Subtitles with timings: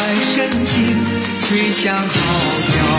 [0.00, 0.96] 爱深情
[1.40, 2.97] 吹响号角。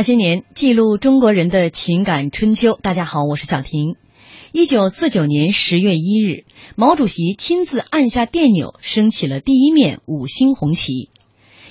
[0.00, 2.78] 那些年，记录中国人的情感春秋。
[2.80, 3.96] 大家好，我是小婷。
[4.50, 11.10] 一九四九年十月一日，毛主席亲自按下电钮，升起了第一面五星红旗。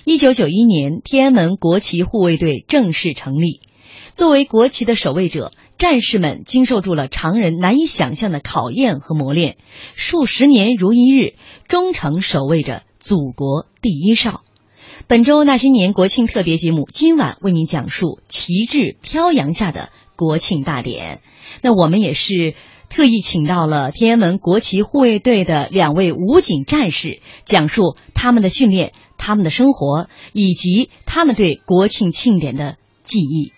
[0.05, 3.61] 一九九一年，天安门国旗护卫队正式成立。
[4.13, 9.57] 作为国旗的守卫者，战士们经受住了常人难以想象的考验和磨练，
[9.95, 11.33] 数十年如一日，
[11.67, 14.43] 忠诚守卫着祖国第一哨。
[15.09, 21.21] 本周那些年国庆特别节目，今晚为您讲述旗帜飘扬下的国庆大典。
[21.63, 22.53] 那我们也是
[22.89, 33.51] 特意请到了天安门国旗护卫队的两位武警战士，讲述他们的训练、他们的生活以及他们对国庆庆典的记忆。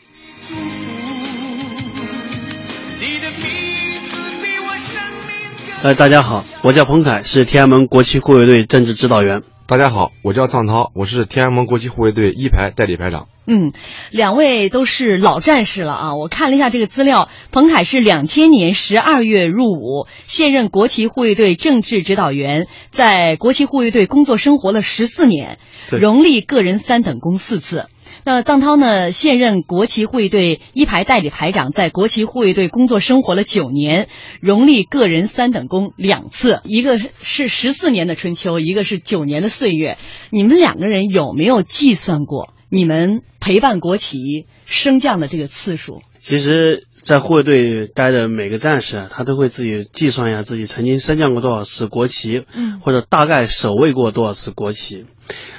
[5.83, 9.41] 呃，大家好，我叫彭凯，是天安门国旗护卫队政治指导员。
[9.71, 13.29] 大家好，我叫藏涛，我是天安门国旗护卫队一排代理排长。
[13.47, 13.71] 嗯，
[14.11, 16.15] 两位都是老战士了啊！
[16.15, 25.57] 我看了一下这个资料，彭凯是两千年十二月入伍，现任国旗护卫队政治指导员，在国旗护卫队工作生活了十四年，
[25.89, 27.88] 荣立个人三等功四次。
[28.23, 29.11] 那藏涛呢？
[29.11, 34.09] 现任国旗护卫队一排代理排长，在国旗护卫队工作生活了九年，
[34.39, 39.97] 荣立个人三等功两次，一个是十四年的春秋，一个是九年的岁月。
[40.29, 46.01] 你们两个人有没有计算过你们陪伴国旗升降的这个次数？
[46.19, 55.06] 其实，在护卫队待的每个战士，他都会自己计算一下自己曾经升降过多少次国旗，嗯，或者大概守卫过多少次国旗。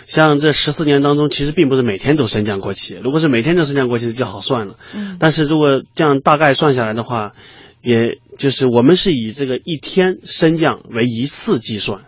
[0.07, 3.01] 像这十四年当中，其实并不是每天都升降国旗。
[3.03, 4.77] 如果是每天都升降国旗，就好算了。
[4.95, 5.17] 嗯。
[5.19, 7.33] 但是如果这样大概算下来的话，
[7.81, 12.03] 也就是我们是以这个一天升降为一次计算，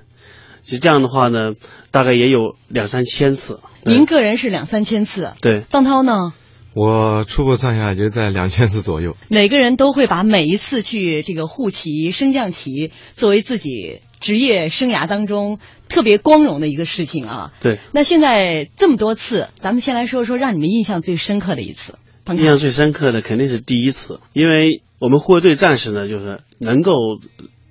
[0.63, 1.53] 就这样的话呢，
[1.91, 3.59] 大概也有两三千次。
[3.83, 5.33] 您个人是两三千次。
[5.41, 5.65] 对。
[5.71, 6.33] 张涛呢？
[6.75, 9.17] 我初步算下来就在两千次左右。
[9.29, 14.01] 每个人都会把每一次去这个护旗升降旗作为自己。
[14.21, 17.53] 职业生涯当中特别光荣的一个事情啊。
[17.61, 17.79] 对。
[17.93, 21.99] 那现在这么多次，咱们先来说说让你们印象最深刻的一次。
[22.31, 26.93] 印象最深刻的肯定是第一次，因为我们护卫队战士呢，就是能够。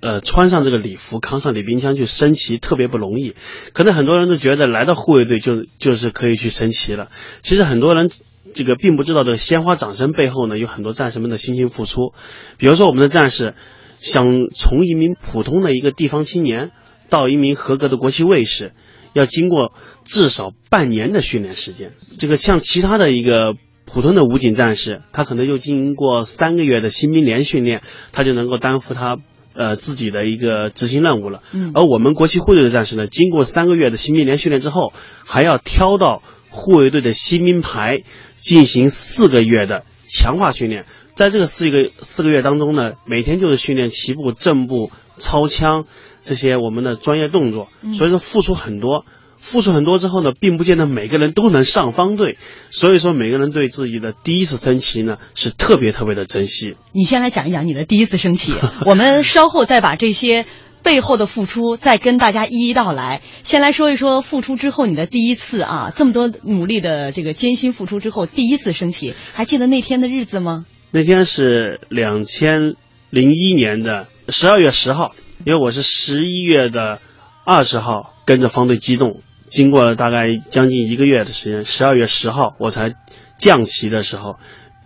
[0.00, 3.34] 呃，穿上这个礼服，扛上礼兵枪去升旗，特别不容易。
[3.72, 7.08] 可能很多人都觉得来到护卫队就就是可以去升旗了。
[7.40, 8.10] 其实很多人
[8.52, 12.12] 这个并不知道，这个鲜花掌声背后呢，有很多战士们的辛勤付出。
[12.58, 13.54] 比如说，我们的战士
[13.98, 16.70] 想从一名普通的一个地方青年
[17.08, 18.72] 到一名合格的国旗卫士，
[19.12, 19.72] 要经过
[20.04, 21.92] 至少半年的训练时间。
[22.18, 23.54] 这个像其他的一个
[23.86, 27.82] 普通的武警战士，他可能就经过三个月的新兵连训练，
[28.12, 29.18] 他就能够担负他。
[29.56, 31.40] 呃，自己的一个执行任务了。
[31.52, 34.92] 嗯，而我们国旗护卫队的战士呢，经过三个月的新兵连训练之后，
[35.24, 38.02] 还要挑到护卫队的新兵排
[38.36, 40.86] 进行四个月的强化训练。
[41.14, 45.84] 在这个四个四个月当中呢，每天就是训练齐步、正步、操枪
[46.22, 47.68] 这些我们的专业动作。
[47.96, 49.04] 所以说，付出很多。
[49.36, 52.38] 付出很多之后呢，并不见得每个人都能上方队，
[52.70, 56.76] 所以说每个人对自己的第一次升旗呢是特别特别的珍惜。
[56.92, 58.54] 你先来讲一讲你的第一次升旗，
[58.86, 60.46] 我们稍后再把这些
[60.84, 63.22] 背后的付出再跟大家一一道来。
[63.42, 70.66] 先来说一说付出之后你的第一次啊，这么多努力的这个艰辛付出之后第一次升旗，还记得那天的日子吗？
[70.92, 72.74] 那天是两千
[73.10, 77.00] 零一年的十二月十号，因为我是十一月的
[77.44, 79.22] 二十号跟着方队机动。
[79.48, 82.94] 经过了大概将近一个月的时间，十二月十号我才
[83.38, 84.36] 降旗的时候，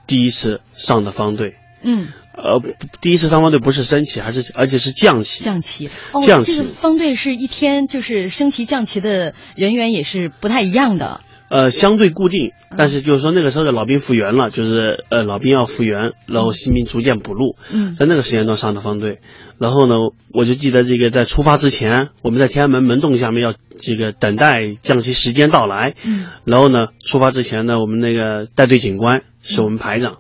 [0.07, 1.57] 第一次上的方队。
[1.83, 2.09] 嗯，
[2.43, 2.63] 呃，
[3.01, 5.45] 第一次上方队不是升旗，还是而且是降旗。
[5.45, 5.91] 降旗，
[6.25, 6.63] 降旗。
[6.63, 11.21] 方队是一天就是升旗降旗的人员也是不太一样的。
[11.51, 17.57] 呃，相对固定，但是就是说那个时候的老兵复员了，就是呃老兵要复员，然后新兵逐渐补录。
[17.73, 19.21] 嗯，在那个时间段上的方队，
[19.59, 19.95] 然后呢，
[20.35, 25.95] 我就记得这个在出发之前，我们在天安门门洞下面要这个等待降旗时间到来。
[26.05, 30.19] 嗯，然后呢，出发之前呢，我们那个带队警官是我们排长，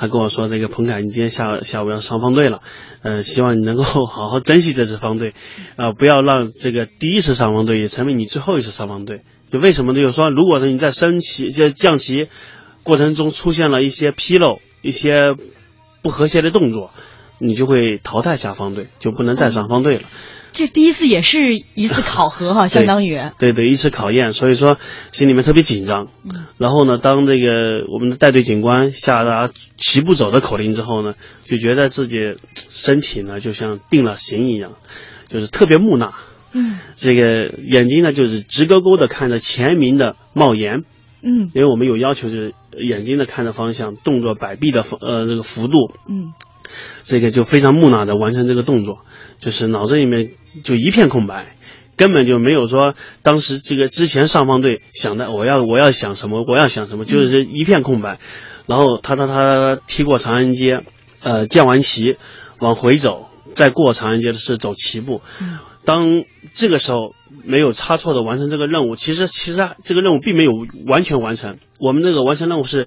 [0.00, 2.62] 他跟我说：“那个彭凯，你今天下下午要上方队了，
[3.02, 5.34] 呃，希望你能够好好珍惜这支方队，
[5.76, 10.00] 啊，不要让这个第一次上方队也成为你最后一次上方队。”就为什么呢？
[10.00, 12.28] 就是说，如果说你在升旗、就降旗
[12.82, 15.34] 过程中出现了一些纰漏、一些
[16.00, 16.92] 不和谐的动作，
[17.38, 20.04] 你就会淘汰下方队，就不能再上方队了。
[20.60, 24.76] 这第一次也是一次考核哈， 相当于对对一次考验，所以说
[25.10, 26.08] 心里面特别紧张。
[26.58, 29.48] 然后呢，当这个我们的带队警官下达
[29.78, 31.14] 齐步走的口令之后呢，
[31.46, 32.36] 就觉得自己
[32.68, 34.72] 身体呢就像定了型一样，
[35.28, 36.12] 就是特别木讷。
[36.52, 40.82] 嗯，这个眼睛呢，就是直勾勾的看着前明的帽檐。
[41.22, 45.92] 嗯，因为我们有要求，就是眼睛的看着方向，动作摆臂的呃这个幅度。
[46.08, 46.32] 嗯，
[47.02, 48.98] 这个就非常木讷的完成这个动作，
[49.38, 50.32] 就是脑子里面
[50.64, 51.56] 就一片空白，
[51.96, 58.18] 根本就没有说当时这个之前上方队想的我要我要想什么我要想什么，就是一片空白。
[58.66, 60.84] 然后他他他踢过长安街，
[61.22, 62.16] 呃降完旗
[62.58, 65.22] 往回走，再过长安街的是走齐步。
[65.84, 66.22] 当
[66.54, 67.14] 这个时候
[67.44, 70.52] 没有差错的完成这个任务，其实其实这个任务并没有
[70.86, 71.58] 完全完成。
[71.78, 72.86] 我们这个完成任务是。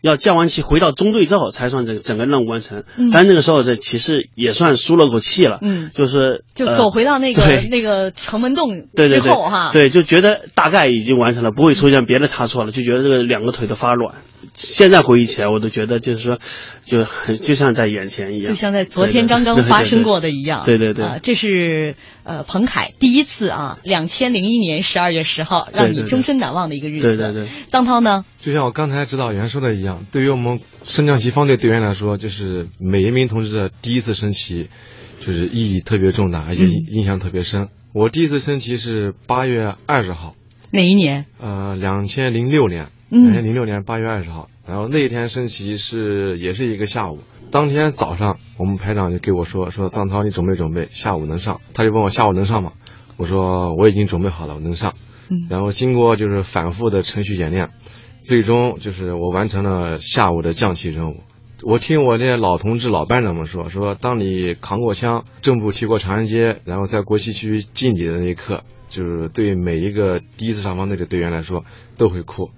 [0.00, 14.14] 要降完旗回到中队之后才算这个整个任务完成，但那个时候这其实也算舒了口气了，嗯，就是就走回到那个那个城门洞之后哈，对，就觉得大概已经完成了，不会出现别的差错了，就觉得这个两个腿都发软。
[14.54, 16.38] 现在回忆起来，我都觉得就是说，
[16.84, 17.04] 就
[17.36, 20.64] 就像在眼前一样，就像在昨天刚刚发生过的一样。
[20.64, 27.16] 对对对，这是呃彭凯第一次啊，两千零一年十二月十号，让你终身难忘的一个日子。
[27.16, 28.24] 对对对，张涛呢？
[28.40, 34.68] 就像我刚才指导员说的一样，对于我们升降旗方队队员来说，就是每一名同志的第一次升旗，
[35.20, 37.68] 就是意义特别重大，而且印象特别深。
[37.94, 40.36] 我第一次升旗是八月二十号，
[40.70, 41.24] 哪一年？
[41.40, 44.48] 呃，两千零六年，两千零六年八月二十号。
[44.66, 51.60] 然后那一天升旗是也是一个下午，当天早上我们排长就给我说说藏涛，你准备准备，下午能上。
[51.72, 52.72] 他就问我下午能上吗？
[53.16, 54.94] 我说我已经准备好了，我能上。
[55.48, 57.70] 然后经过就是反复的程序演练。
[58.20, 61.22] 最终就是我完成了下午的降旗任务。
[61.62, 71.64] 我听我那老同志、老班长们说，说当你扛过枪、正步提过长安街，然后在国旗区敬礼的那一刻，就是对每一个第一次上方队的队员来说
[71.96, 72.50] 都会哭。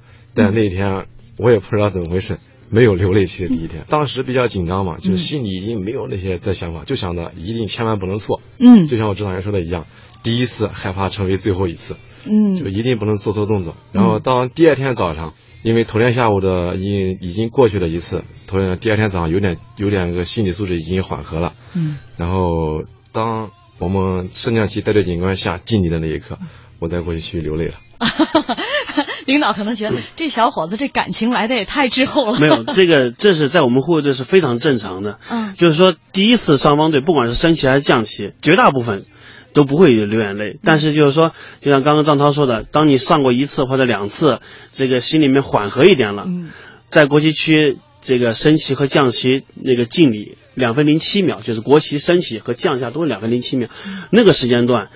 [0.45, 1.07] 但那天
[1.39, 3.27] 我也不知道怎么回事，没有流泪。
[3.27, 8.41] 其实第一天，当时比较紧张嘛，就是心里已经没有那些在想法，就想着一定千万不能错。
[8.59, 9.87] 嗯，就像我指导员说的一样，
[10.23, 11.97] 第一次害怕成为最后一次。
[12.25, 13.77] 嗯，就一定不能做错动作。
[13.93, 15.33] 然后当第二天早上。
[15.63, 21.53] 因为头天下午的已经已经过去了一次，头天第二天早上有点有点个心理素质已经缓和了。
[21.75, 21.99] 嗯。
[22.17, 22.83] 然后
[23.13, 26.39] 当我们升降旗带队警官下敬礼的那一刻，
[26.79, 27.75] 我再过去去流泪了。
[29.27, 32.39] 领导可能觉得这小伙子这感情来的也太滞后了。
[32.39, 35.19] 没有， 这个这是在我们护卫队是非常正常的。
[35.29, 39.05] 嗯，就是说第一次上方队不管是升旗还是降旗，绝大部分
[39.53, 40.59] 都不会流眼泪。
[40.65, 44.41] 但是就是说，就像刚刚张涛说的，当你上过一次或者两次，
[44.73, 46.51] 这个心里面缓和一点了，嗯
[46.89, 53.69] 在国旗区这个升旗和降旗那个敬礼两分零七秒，就是国旗升起和降下都是两分零七秒，
[54.11, 54.89] 那个时间段。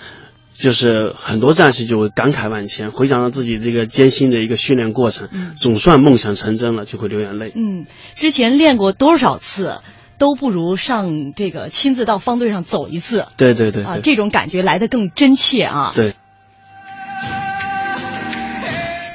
[0.65, 5.29] 就是很多战士就会感慨万千，回想到自己这个艰辛的一个训练过程，
[5.59, 7.53] 总算梦想成真了，就会流眼泪。
[7.55, 9.83] 嗯，之前练过多少次，
[10.17, 13.27] 都不如上这个亲自到方队上走一次。
[13.37, 15.93] 对对对，啊，这种感觉来的更真切啊。
[15.95, 16.15] 对。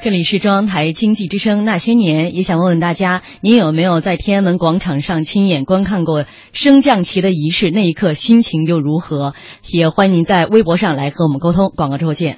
[0.01, 7.69] 这里是中央台经济之声那些年，也想问问大家，您有没有在天安门广场上亲眼观看过升降旗的仪式？
[7.69, 9.33] 那一刻心情又如何？
[9.67, 11.73] 也欢迎您在微博上来和我们沟通。
[11.75, 12.37] 广告之后见。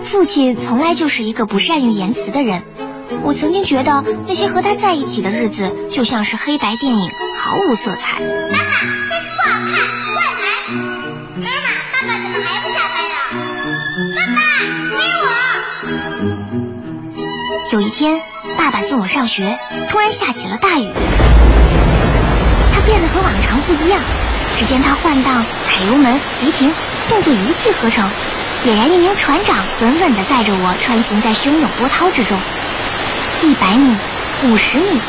[0.00, 2.62] 父亲从来就是一个不善于言辞的人，
[3.24, 8.18] 我曾经觉得那些和他在一起的日子就像是黑白电影，毫无色彩。
[8.20, 8.64] 妈妈，
[9.10, 9.74] 这不好看，
[10.14, 10.46] 快来！
[11.36, 11.48] 妈妈，
[11.92, 12.41] 爸爸怎么？
[17.70, 18.20] 有一天，
[18.56, 19.58] 爸爸送我上学，
[19.90, 20.92] 突然下起了大雨。
[22.74, 24.00] 他变得和往常不一样。
[24.58, 26.70] 只见他换挡、踩油门、急停，
[27.08, 28.08] 动作一气呵成，
[28.64, 32.38] 俨然一名船长，稳稳地载着我穿行在汹涌波涛之中。
[33.42, 33.96] 一百米，
[34.44, 35.00] 五十米，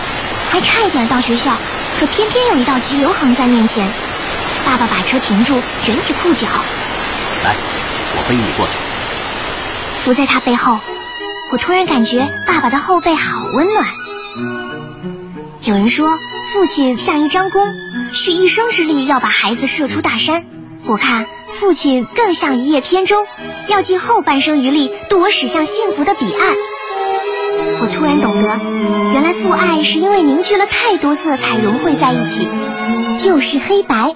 [0.49, 1.57] 还差一点到学校，
[1.99, 3.85] 可偏偏有一道急流横在面前。
[4.65, 6.47] 爸爸把车停住，卷起裤脚，
[7.43, 7.53] 来，
[8.15, 8.77] 我背你过去。
[10.03, 10.79] 伏在他背后。
[11.51, 13.85] 我突然感觉爸爸的后背好温暖。
[15.61, 16.09] 有人说，
[16.51, 17.61] 父亲像一张弓，
[18.11, 20.45] 蓄一生之力要把孩子射出大山。
[20.85, 23.25] 我看父亲更像一叶扁舟，
[23.67, 26.53] 要尽后半生余力渡我驶向幸福的彼岸。
[27.79, 28.59] 我突然懂得，
[29.13, 32.47] 原来父爱是因为凝聚了太多色彩融汇在一起，
[33.17, 34.15] 就是黑白。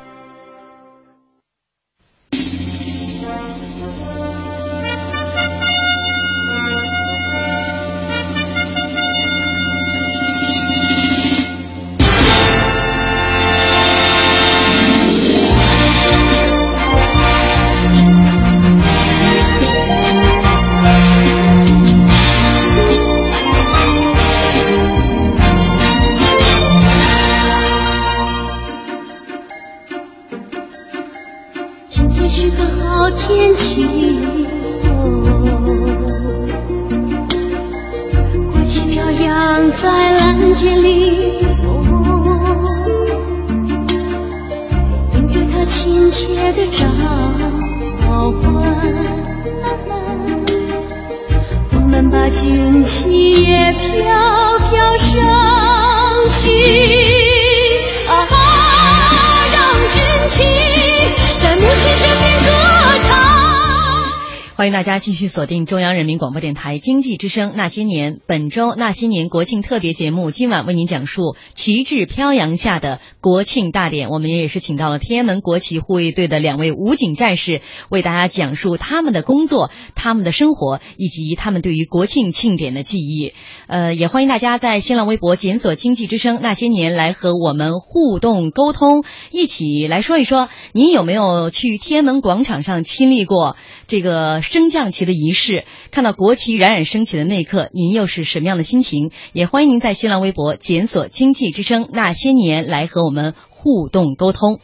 [65.01, 74.09] 继续锁定中央人民广播电台经济之声那些年，本周那些年国庆特别节目，今晚为您讲述旗帜飘扬下的国庆大典。
[74.09, 83.33] 我们也是请到了天安门国旗护卫队的两位武警战士，为大家讲述他们的工作、他们的生活以及他们对于国庆庆典的记忆。
[83.65, 93.55] 呃，也欢迎大家在新浪微博检索“经济之声那些年”来和我们互动沟通，一起来说一说，您有没有去天安门广场上亲历过
[93.91, 94.41] 这个？
[94.41, 99.11] 升降旗的仪式，看到国旗冉冉升起的那一刻，您又是什么样的心情？
[99.33, 104.61] 也欢迎您在新浪微博检索“经济之声那些年”来和我们互动沟通。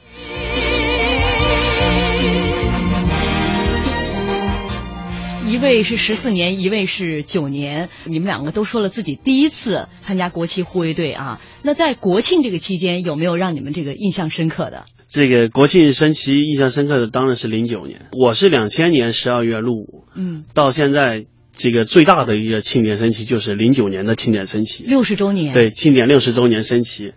[5.46, 11.42] 一位是十四年，一位是九年，你们两个都说了自己第一次参加国旗护卫队啊。
[11.64, 14.86] 那在国庆这个期间，有没有让你们这个印象深刻的？
[15.10, 27.14] 这个国庆升旗印象深刻的当然是零九年，我是两千年十二月入伍，嗯，到现在这个最大的一个庆典升旗就是零九年的庆典升旗，六十周年，对，庆典六十周年升旗，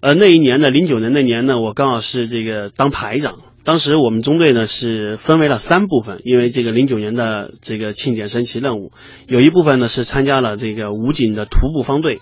[0.00, 8.90] 呃，那一年呢，零九年那年呢，我刚好是这个当排长，当时我们中队呢是分为了三部分，因为这个零九年的这个庆典升旗任务，
[9.28, 12.20] 有一部分呢是参加了这个武警的徒步方队，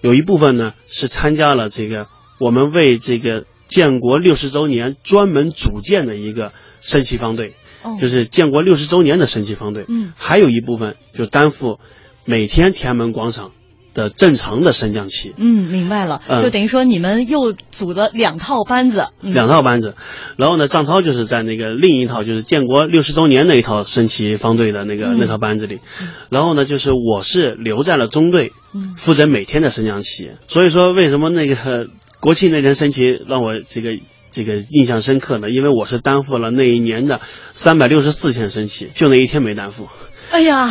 [0.00, 2.06] 有一部分呢是参加了这个
[2.40, 7.54] 我们为这个建国六十周年专门组建的一个升旗方队，
[8.00, 9.84] 就是建国六十周年的升旗方队。
[9.88, 11.78] 嗯，还有一部分就担负
[12.24, 13.52] 每天天安门广场。
[13.94, 19.96] 的正常的升降旗，嗯，明白了，就等于说你们又组了两套班子，两套班子，
[20.36, 25.80] 然后呢，张涛就是在那个另一套，就是建国六十周年那一套升旗方队的那个那套班子里，
[26.28, 28.52] 然后呢，就是我是留在了中队，
[28.94, 31.88] 负责每天的升降旗，所以说为什么那个
[32.20, 33.98] 国庆那天升旗让我这个
[34.30, 35.50] 这个印象深刻呢？
[35.50, 37.20] 因为我是担负了那一年的
[37.52, 39.88] 三百六十四天升旗，就那一天没担负。
[40.30, 40.68] 哎呀，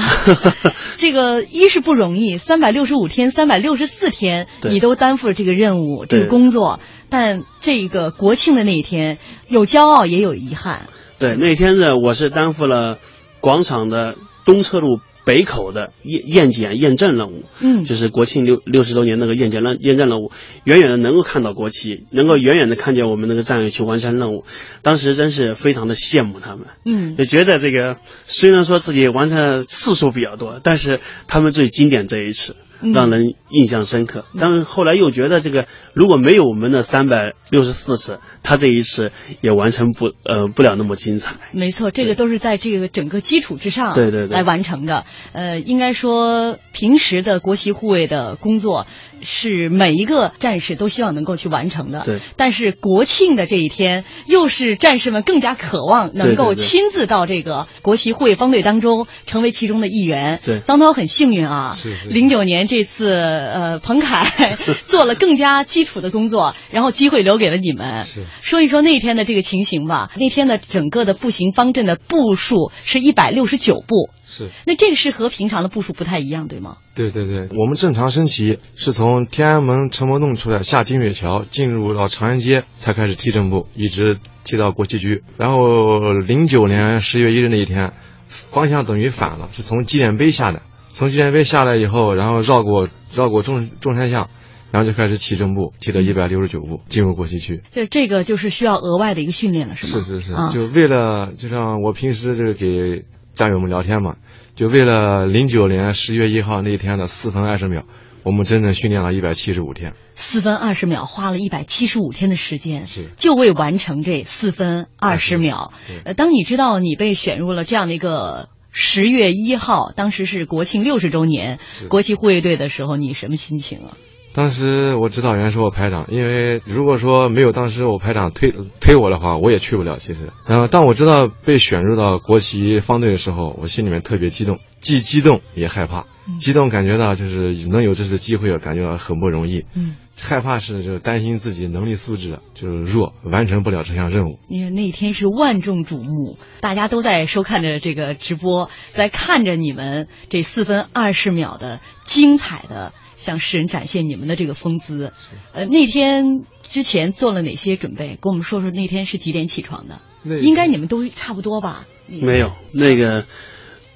[1.00, 6.80] 这个一是不容易，三百六十五天、三百六十四天，你都担负了这个任务、这个工作。
[7.10, 10.88] 但这个国庆的那一天，有骄傲也有遗憾。
[11.18, 13.00] 对，那天呢，我是担负了
[13.40, 15.00] 广场的东侧路。
[15.28, 20.32] 北口的验验检验证任务，嗯，就是国庆六六十周年那个验检任验证任务，
[20.64, 24.46] 远远的能够看到国旗，能够远远的看见我们那个战友去完成任务，
[24.84, 32.56] 当时真是非常的羡慕他们，嗯，就觉得这个虽然说自己完成次数比较多，但是他们最经典这一次。
[32.82, 41.36] 让人印象深刻，但是后来又觉得这个如果没有我们的三百六十四次，他这一次也完成不呃不了那么精彩。
[41.52, 44.36] 没错，这个都是在这个整个基础之上对对对。
[44.36, 45.06] 来完成的。
[45.34, 48.86] 呃，应该说平时的国旗护卫的工作
[49.24, 52.04] 是每一个战士都希望能够去完成的。
[52.06, 52.20] 对。
[52.36, 60.42] 但是国庆的这一天，又是战士们更加渴望能够亲自到这个国旗护卫方队当中，成为其中的一员。
[60.46, 60.60] 对。
[60.60, 62.10] 张涛很幸运啊，是是。
[62.10, 62.68] 零九年。
[62.68, 64.58] 这次呃，彭凯
[64.88, 68.04] 做了更加基础的工作，然后机会留给了你们。
[68.04, 70.12] 是说一说那天的这个情形吧。
[70.18, 74.10] 那天的整个的步行方阵的步数是一百六十九步。
[74.30, 74.50] 是。
[74.66, 76.78] 那这个是和平常的步数不太一样，对吗？
[76.94, 85.24] 对对对，我们正常升旗是从天安门城门洞出来，下金水桥，进入到长安街才开始踢正步，一直踢到国旗局。
[85.38, 87.94] 然后零九年十月一日那一天，
[88.28, 90.62] 方向等于反了，是从纪念碑下的。
[90.90, 94.30] 从纪念碑下来以后，然后绕过绕过中中山巷，
[94.72, 97.62] 然后就开始起正步，踢了一百六十九步，进入国旗区。
[97.72, 100.04] 对，这个就是需要额外的一个训练了，是吗？
[100.04, 103.06] 是是是，就为了就像我平时这个给
[103.38, 104.16] 战友们聊天嘛，
[104.56, 107.86] 就为了零九年十月一号那一天的四分二十秒，
[108.24, 109.94] 我们整整训练了一百七十五天。
[110.16, 115.72] 四分二十秒，花了一百七十五天的时间，是就为完成这四分二十秒。
[116.04, 118.50] 呃，当你知道你被选入了这样的一个。
[118.80, 121.58] 十月一号，当时是国庆六十周年，
[121.90, 123.98] 国旗护卫队的时候，你什么心情啊？
[124.38, 129.98] 当时我指导员是我排长，因为如果说没有当时我排长推推我的话，我也去不了。
[129.98, 136.06] 其实，然后当我知道被选入到国旗方队的时候，我心里面特别激动，既激动也害怕。
[136.40, 139.66] 激动感觉到就是能有这次机会，感觉到很不容易。
[139.76, 139.96] 嗯。
[140.20, 144.40] 害怕是就是担心自己能力素质就是弱，完成不了这项任务。
[144.50, 155.12] 因为那天是万众瞩目，大家都在收看着这个直播，在看着你们这四分二十秒的精彩的向世人展现你们的这个风姿。
[155.52, 158.18] 呃，那天之前做了哪些准备？
[158.22, 160.00] 跟我们说说那天是几点起床的？
[160.40, 161.86] 应该你们都差不多吧？
[162.08, 163.26] 没有那个。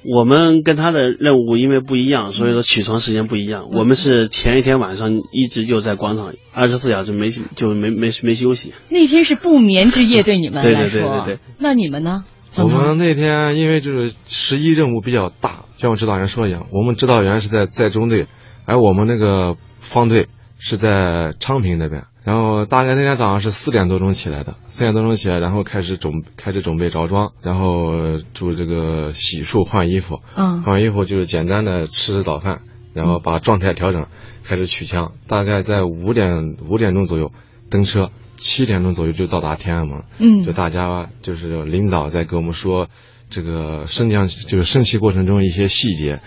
[0.03, 3.69] 我们跟他的任务因为不一样，所以说起床时间不一样。
[3.71, 8.73] 我们是前一天晚上一直就在广场，二十四小时没就没没没休息。
[8.89, 11.01] 那天是不眠之夜，对你们 来说。
[11.01, 11.39] 对对对对。
[11.59, 12.25] 那你们呢？
[12.57, 18.25] 我们那天因为就是十一任务比较大，像我指导员说一样，我们指导员是在在中队，
[18.65, 22.05] 而我们那个方队是在昌平那边。
[22.23, 32.61] 然后大概那天早上是四点多钟起来的，四点多钟起来，然后开始准开始准备着装，然后做这个洗漱换衣服，嗯，换完衣服就是简单的吃早饭，
[32.93, 34.05] 然后把状态调整，
[34.43, 35.13] 开始取枪。
[35.27, 37.31] 大概在五点五点钟左右
[37.71, 42.87] 登车，七点钟左右就到达天安门，嗯，就大家就是领导在给我们说。
[43.31, 46.19] 这个升降就是升旗过程中一些细节，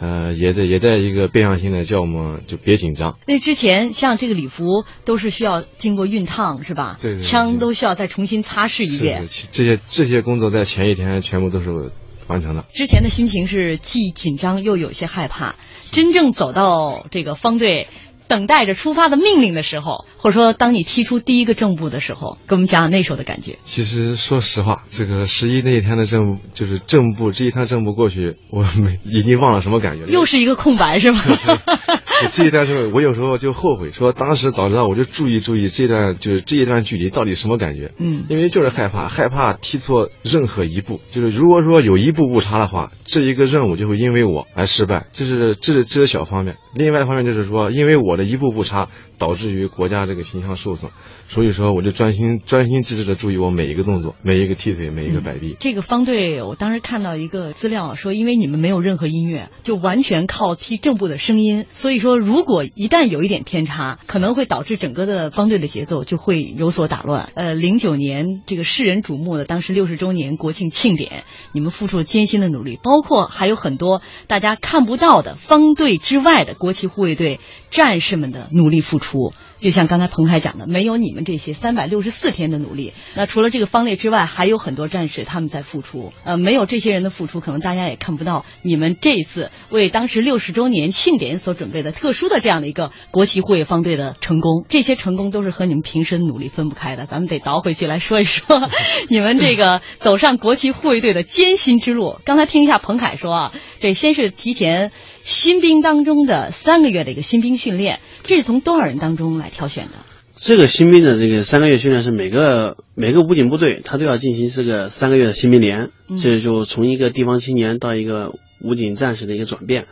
[0.00, 3.18] 呃，也在也在一个变相性的叫我们就别紧张。
[3.26, 6.98] 那之前像这个礼服都是需要经过熨烫是吧？
[7.02, 7.22] 对对。
[7.22, 9.26] 枪都需要再重新擦拭一遍。
[9.50, 11.90] 这些这些工作在前一天全部都是
[12.28, 12.64] 完成的。
[12.72, 15.56] 之前的心情是既紧张又有些害怕，
[15.90, 17.88] 真正走到这个方队。
[18.28, 23.58] 等待着出发的命令的时候，或者说当你踢出第一个正步的时候，给我们讲讲那时候的感觉。
[23.64, 30.10] 其实说实话，这个十一那一天的正就是正步，这一趟正步过去，我没已经忘了什么感觉了。
[30.10, 31.20] 又是一个空白是吗？
[32.30, 37.92] 这一段是，我有时候就后悔，说当时早知道我就注意注意这段，就是这一段距离到底什么感觉。
[37.98, 45.06] 嗯，因为就是害怕，害怕踢错任何一步，就是如果说有一步误差的话，这一个任务就会因为我而失败。
[45.12, 50.90] 这是这是这是小方面，另外一方面就是说，因为我的一步误差导致于国家这个形象受损，
[51.28, 55.56] 所以说我就专心专心致志的注意我每一个动作，每一个踢腿，每一个摆臂。
[55.60, 67.30] 这个方队，我当时看到一个资料说，因为你们没有任何音乐，就完全靠踢正步的声音，所以说如果一旦有一点偏差，可能会导致整个的方队的节奏就会有所打乱。
[67.34, 79.32] 呃，零九年这个世人瞩目的当时六十周年国庆庆典，你们付出了艰辛的努力，包括还有很多大家看不到的方队之外的国旗护卫队战士们的努力付出。
[79.56, 86.12] 就像刚才彭凯讲的，没有你们这些三百六十四天的努力，那除了这个方队之外，还有很多战士他们在付出。
[86.24, 94.64] 呃，没有这些人的付出，可能大家也看不到你们这一次为当时六十周年庆典所准备的特殊的这样的一个国旗护卫方队的成功。
[94.68, 97.06] 这些成功都是和你们平时的努力分不开的。
[97.06, 98.68] 咱们得倒回去来说一说
[99.08, 102.18] 你们这个走上国旗护卫队的艰辛之路。
[102.24, 104.92] 刚才听一下彭凯说啊，这先是提前。
[105.24, 109.92] 新兵当中的三个月的一个新兵训练，这是从多少人当中来挑选的？
[110.34, 119.86] 这个新兵的这个三个月训练是每个每个武警部队他都要进行这个三个月的新兵连，这就从一个地方青年到一个武警战士的一个转变。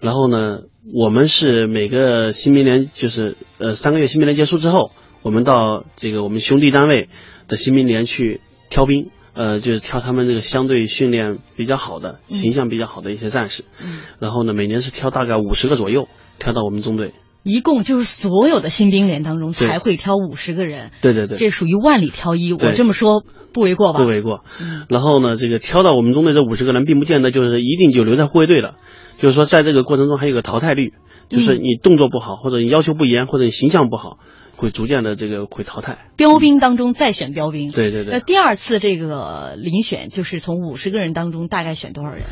[0.00, 0.60] 然后呢，
[0.94, 4.90] 我们是每个新兵连就是呃三个月新兵连结束之后，
[5.20, 7.08] 我们到这个我们兄弟单位
[7.46, 8.40] 的新兵连去
[8.70, 9.10] 挑兵。
[9.34, 16.06] 呃，就是挑他们这个相对训练比较好的、形象比较好的一些战士，嗯，然后呢，每年是挑大概五十个左右，
[16.38, 17.12] 挑到我们中队。
[17.42, 20.90] 一共就是所有的新兵连当中才会挑五十个人。
[21.00, 24.00] 对对对，这属于万里挑一，我这么说不为过吧？
[24.00, 24.44] 不为过。
[24.88, 28.76] 然后呢，这个挑到我们中队这五十个人，并不见得就是一定就留在护卫队的，
[29.18, 30.92] 就是说在这个过程中还有个淘汰率，
[31.28, 34.18] 就是你动作不好，或者你要求不严，或者你形象不好。
[34.54, 37.72] 会逐渐的这个会淘汰，标兵当中再选标兵。
[37.72, 38.12] 对对对。
[38.12, 42.22] 那第二次这个遴选就是从五十个人当中大概选多少人？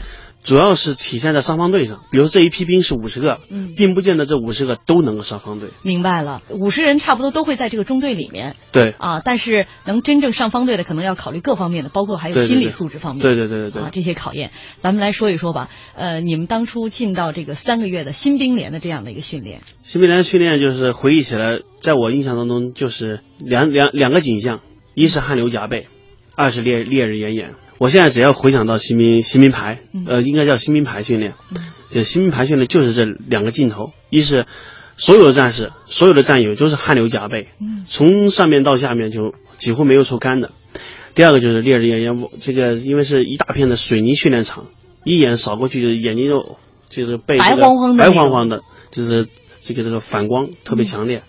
[0.42, 5.68] 主要是体现在上方队上，比如这一批兵是五十个，嗯，并不见得这五十个都能够上方队。
[5.83, 8.57] 明白了，五十人差不多都会在这个中队里面。
[8.72, 13.22] 对啊，但是能真正上方队的，可能要考虑各方面的，包括还有心理素质方面。
[13.22, 15.68] 对对对对对啊，这些考验，咱们来说一说吧。
[15.94, 24.61] 呃，你们当初进到这个三个月的新兵连的这样的一个训练，新兵连训练就是回忆起来，在我印象当中就是两两两个景象，
[24.94, 25.87] 一是汗流浃背，
[26.35, 27.50] 二是烈烈日炎炎。
[27.81, 31.33] 我现在只要回想到新兵新兵排，呃，应该叫新兵排训练，
[31.88, 34.45] 就新兵排训练就是这两个镜头，一是
[34.99, 37.49] 所有的战士、所有的战友都是汗流浃背，
[37.87, 40.51] 从上面到下面就几乎没有处干的。
[41.14, 44.66] 第二个就是烈日炎炎，这个因为是一大片的水泥训练场，
[45.05, 46.59] 一眼扫过去，眼睛就
[46.90, 49.27] 就是被白晃晃的，白晃晃的，就是
[49.62, 51.23] 这个这个反光特别强烈。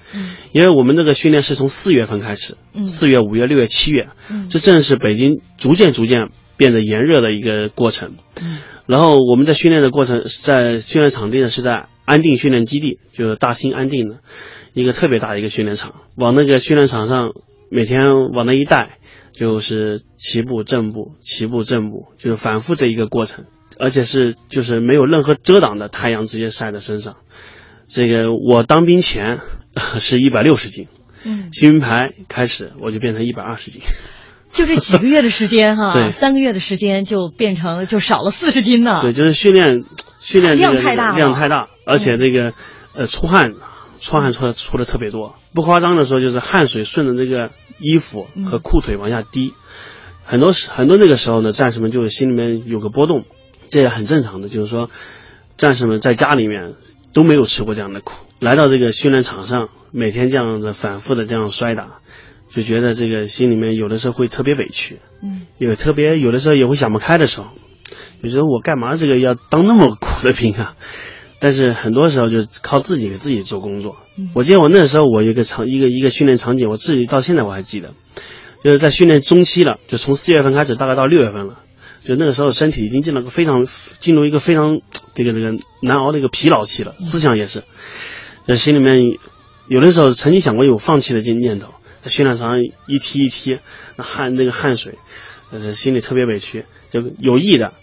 [0.51, 4.09] 因为我们这个训练是从四月份开始，四月、五月、六月、七月，
[4.49, 6.27] 这正是北京逐渐逐渐。
[6.61, 8.17] 变得炎热的一个过程，
[8.85, 14.19] 然后我们在训练的过程，在训练场地呢是在安定训练基地，就是大兴安定的
[14.73, 15.95] 一个特别大的一个训练场。
[16.13, 17.31] 往那个训练场上
[17.71, 18.99] 每天往那一带，
[19.31, 23.45] 就是齐步正步，齐步正步，就是反复这一个过程，
[23.79, 27.17] 而且是就是没有任何遮挡的太阳直接晒在身上。
[27.87, 29.39] 这个我当兵前
[29.97, 30.85] 是一百六十斤，
[31.23, 33.81] 嗯，新兵排开始我就变成一百二十斤。
[34.53, 38.99] 就这几个月的时间哈， 对，三个月的时间就变成就少了四十斤呢。
[39.01, 39.85] 对，就是训练
[40.19, 42.53] 训练量太大，量太大，而且这个
[42.93, 43.53] 呃出汗，
[43.99, 45.35] 出汗出的出的特别多。
[45.53, 49.53] 不夸张的说，就是汗水顺着这个衣服和裤腿往下滴，
[50.23, 53.25] 很多时很多那个时候呢，战士们就心里面有个波动，
[53.69, 54.49] 这也很正常的。
[54.49, 54.89] 就是说，
[55.57, 56.75] 战士们在家里面
[57.13, 62.00] 都没有吃过这样的苦，来到这个训练场上，每天这样子反复的这样摔打。
[62.53, 67.47] 就觉得这个心里面有的时候会特别委屈，嗯，有特别有的时候也会想不开的时候，
[68.21, 70.75] 就觉得我干嘛这个要当那么苦的兵啊？
[71.39, 73.97] 但是很多时候就靠自己给自己做工作。
[74.35, 77.93] 我记得我那时候我一个场一个一个训练场景，我自己到现在我还记得，
[78.63, 81.63] 就是在训练中期了，就从四月份开始，大概到六月份了，
[82.03, 83.65] 就那个时候身体已经进了个非常
[83.99, 84.81] 进入一个非常
[85.15, 87.63] 这个这个难熬的一个疲劳期了，思想也是，
[88.47, 89.03] 就心里面
[89.67, 91.73] 有的时候曾经想过有放弃的这念头。
[92.01, 93.59] 在训练场上一踢一踢，
[93.95, 94.97] 那汗那个汗水，
[95.51, 97.73] 呃，心里特别委屈，就有意的，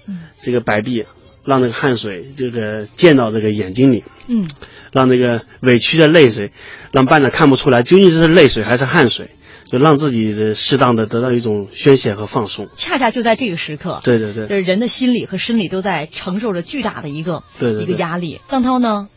[0.40, 1.04] 这个摆臂，
[1.44, 4.48] 让那个汗水这个溅到这个眼睛里，嗯，
[4.92, 6.50] 让那个委屈的泪水，
[6.92, 9.30] 让班长看不出来究竟是泪水还是汗水，
[9.70, 12.68] 就让自己适当的得到一种宣泄和放松。
[12.76, 18.40] 恰恰就在这个时刻，对对对，就是人的心理和生理都在承受着巨大的一个对一个压力。
[18.48, 19.08] 张涛呢？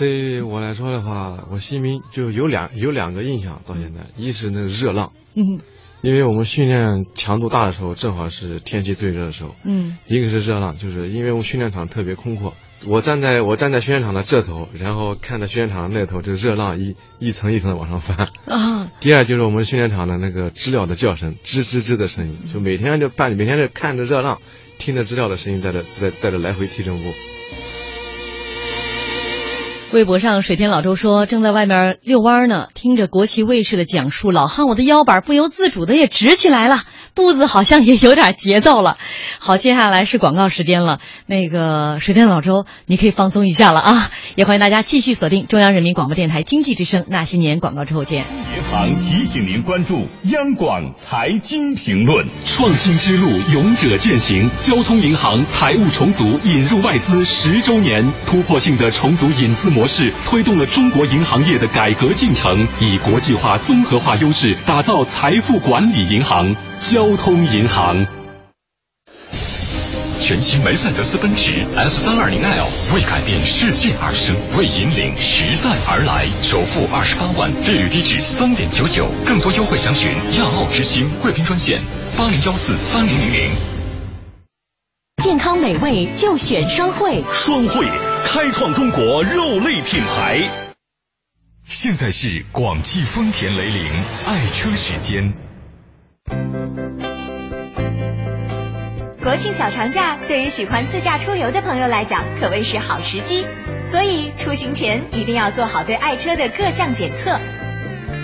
[0.00, 5.60] 对我来说的话，我心里面就有两有两个印象到现在，一是那个热浪，嗯
[6.00, 9.54] 因为我们训练强度大的时候，正好是天气最热的时候。
[9.62, 12.54] 嗯一个是热浪，就是因为我们训练场特别空阔，
[12.88, 18.28] 我站在我站在训练场的这头，然后看着训练场的那头，这热浪一一层一层的往上翻。
[18.46, 24.38] 啊，第二就是我们训练场的那个知了的叫声，吱吱吱的声音，就每天就伴每天就看着热浪，
[24.78, 27.12] 听着知了的声音在这在在这来回踢正步。
[29.92, 36.80] 微博上水天老周说，正在外面遛弯呢，听着国旗卫士的讲述，老汉我的腰板不由自主的也直起来了，
[37.14, 38.96] 步子好像也有点节奏了。
[39.38, 44.10] 好，接下来是广告时间了，那个水天老周，你可以放松一下了啊！
[44.36, 48.24] 也欢迎大家继续锁定中央人民广播电台经济之声那些年广告之后见。
[48.56, 52.26] 银行提醒您关注央广财经评论。
[52.44, 54.50] 创新之路，勇者践行。
[54.58, 68.06] 交通银行财务重组引入外资十周年，突破性的重组引资模式，推动了中国银行业的改革进程，以国际化、综合化优势打造财富管理银行——交通银行。
[70.18, 76.26] 全新梅赛德斯奔驰 S 三二零 L 为改变世界而生，为引领时代而来。
[76.40, 81.82] 首付二十八万，利率低至三点九九，更多优惠详询亚奥之星贵宾专线
[82.16, 83.50] 八零幺四三零零零。
[85.22, 87.86] 健康美味就选双汇，双汇
[88.24, 90.48] 开创中国肉类品牌。
[91.68, 93.92] 现在是广汽丰田雷凌
[94.26, 95.34] 爱车时间。
[99.22, 103.46] 国庆小长假对于喜欢自驾出游的朋友来讲，可谓是好时机。
[103.86, 107.38] 所以出行前一定要做好对爱车的各项检测，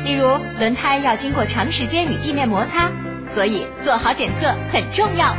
[0.05, 2.91] 例如轮胎要经过长时间与地面摩擦，
[3.29, 5.37] 所以做好检测很重要。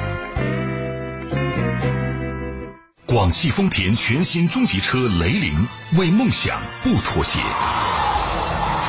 [3.06, 7.40] 广汽丰田全新中级车雷凌，为梦想不妥协。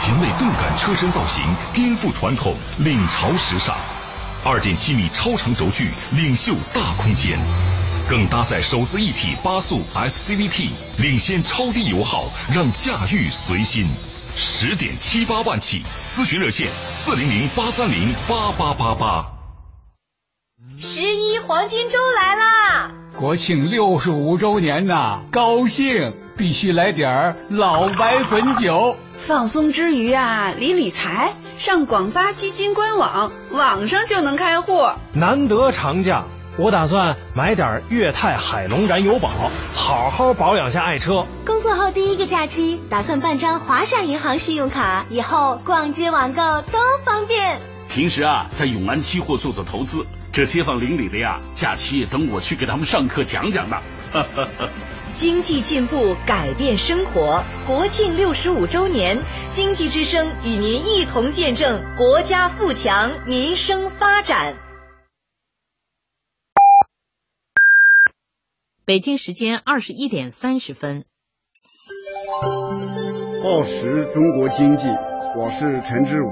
[0.00, 3.76] 前卫动感车身造型颠覆传统，领潮时尚。
[4.44, 7.36] 二点七米超长轴距，领袖大空间，
[8.08, 13.88] 更搭载手自一体八速 SCVT，领先超低油耗，让驾驭随心。
[14.36, 19.32] 十点七八万起，咨询热线四零零八三零八八八八。
[20.80, 22.92] 十一黄金周来啦！
[23.18, 28.96] 国庆六十五周年呐，高兴必须来点儿老白汾酒。
[29.18, 34.86] 放松之余啊，理理财，上广发基金官网，网上就能开户。
[35.12, 36.24] 难得长假，
[36.56, 39.28] 我打算买点粤泰海龙燃油宝，
[39.74, 41.26] 好好保养下爱车。
[41.44, 47.58] 工作后第一个假期，打算办张华夏银行信用卡，以后逛街网购都方便。
[47.90, 53.76] 平时啊，在永安期货做做投资，这街坊邻里的呀，假期等我去给他们上课讲讲呢。
[55.18, 57.42] 经济进步，改变生活。
[57.66, 64.54] 国庆六十五周年，经济之声与您一同见证国家富强，民生发展。
[68.84, 71.04] 北京时间二十一点三十分。
[73.42, 74.86] 报时中国经济，
[75.34, 76.30] 我是陈志武。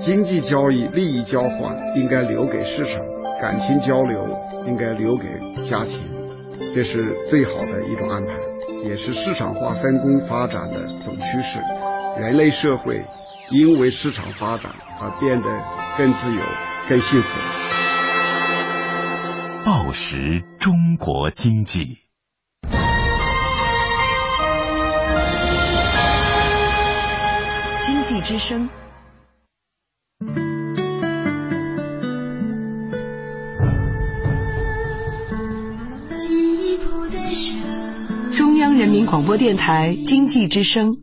[0.00, 3.04] 经济交易、利益交换应该留给市场，
[3.38, 4.26] 感情交流
[4.66, 5.26] 应该留给
[5.68, 6.07] 家庭。
[6.74, 8.32] 这是最好的一种安排，
[8.84, 11.58] 也是市场化分工发展的总趋势。
[12.20, 13.00] 人类社会
[13.50, 15.48] 因为市场发展而变得
[15.96, 16.40] 更自由、
[16.88, 17.28] 更幸福。
[19.64, 21.98] 报时中国经济，
[27.82, 28.68] 经济之声。
[38.36, 40.96] 中央人民广播电台经济之声。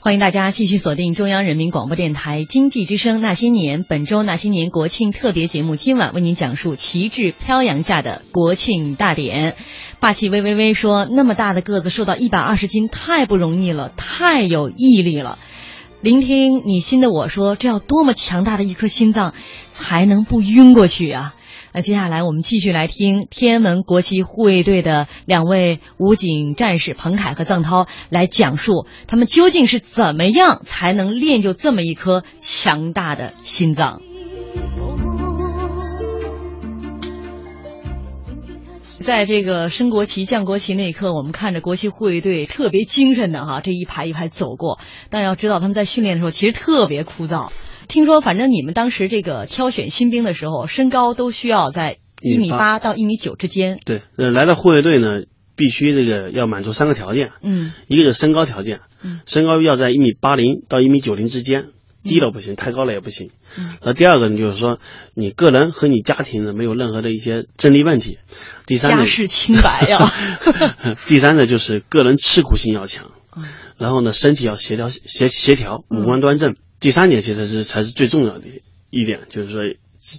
[0.00, 9.56] 欢迎大家继续锁定中央人民广播电台经济之声那些年，本周那些年国庆特别节目，今晚为您讲述旗帜飘扬下的国庆大典。
[10.00, 15.38] 霸气微微微说：“那么大的个子瘦到一百二十斤，太不容易了，太有毅力了。”
[16.02, 19.34] 聆听你心的我说：“这要多么强大的一颗心脏，
[19.68, 21.36] 才能不晕过去啊！”
[21.72, 34.02] 那接下来我们继续来听天安门国旗护卫队的两位武警战士彭凯和臧涛来讲述他们究竟是怎么样才能练就这么一颗强大的心脏。
[39.02, 44.80] 在这个升国旗、降国旗那一刻，我们看着国旗护卫队特别精神的哈，这一排一排走过。
[45.10, 47.52] 但要知道，他们在训练的时候其实特别枯燥。
[47.88, 53.78] 听说，反正你们当时这个挑选新兵的时候，身高都需要在一米八到一米九之间。
[53.84, 55.22] 对，呃，来到护卫队呢，
[55.56, 57.30] 必须这个要满足三个条件。
[57.42, 61.64] 嗯，一个是身高条件，嗯，身高要在一米八零到一米九零之间，
[62.02, 63.30] 低了不行，太高了也不行。
[63.58, 64.78] 嗯，那第二个呢，就是说
[65.14, 68.18] 你个人和你家庭呢没有任何的一些争议问题。
[68.66, 70.12] 第三呢，家世清白呀。
[71.06, 73.10] 第三呢，就是个人吃苦性要强。
[73.36, 73.44] 嗯，
[73.78, 76.56] 然后呢，身体要协调协协调，五官端正。
[76.80, 78.46] 第三点其实是才是最重要的
[78.90, 79.62] 一点，就是说，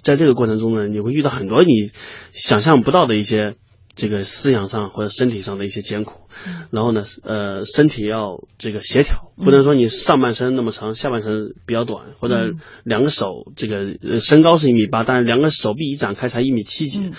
[0.02, 1.90] 在这个过程中呢，你会遇到很多你
[2.32, 3.56] 想象不到的一些
[3.94, 6.28] 这个思想上或者身体上的一些艰苦。
[6.70, 16.98] 然后呢，呃，身体要这个协调，不能说你上半身那么长，下半身比较短，或者两个手这个身高是一米八，但是两个手臂一展开才一米七几。
[16.98, 17.12] 嗯，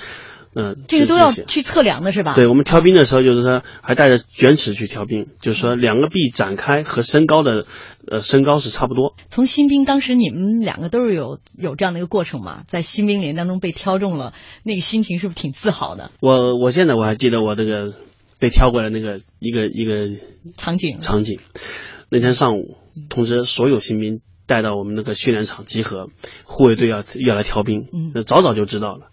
[0.87, 2.33] 这个都要去测量的是吧？
[2.33, 7.65] 对，我们挑兵的时候，就是说还带着卷尺去挑兵，就是说两个臂展开和身高的
[8.07, 9.15] 呃身高是差不多。
[9.29, 16.11] 从新兵当时你们两个都是有有这样的一个过程嘛，在新兵连当中被挑中了，那个心情是不是挺自豪的？
[16.21, 17.93] 我我现在我还记得我这个
[18.39, 20.09] 被挑过来那个一个一个
[20.55, 21.39] 场景场景，
[22.09, 22.77] 那天上午
[23.09, 26.09] 通知所有新兵带到我们那个训练场集合，
[26.45, 29.07] 护卫队要要来挑兵，嗯，早早就知道了。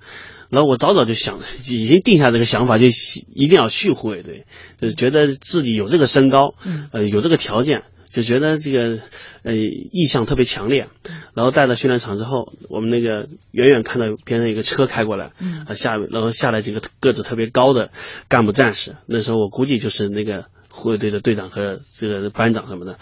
[0.53, 2.85] 然后我早早就想，已经定下这个想法，就
[3.33, 4.45] 一定要去护卫队，
[4.79, 6.55] 就是觉得自己有这个身高，
[6.91, 8.99] 呃，有这个条件，就觉得这个
[9.45, 10.89] 呃意向特别强烈。
[11.33, 15.31] 然后带到训练场之后，我们那个远远看到边上一个车开过来，
[15.67, 17.91] 啊下然后下来几个个子特别高的
[18.29, 20.45] 干部战士，那时候我估计就是那个。
[20.75, 22.99] 护卫队的队长和这个班长什么的，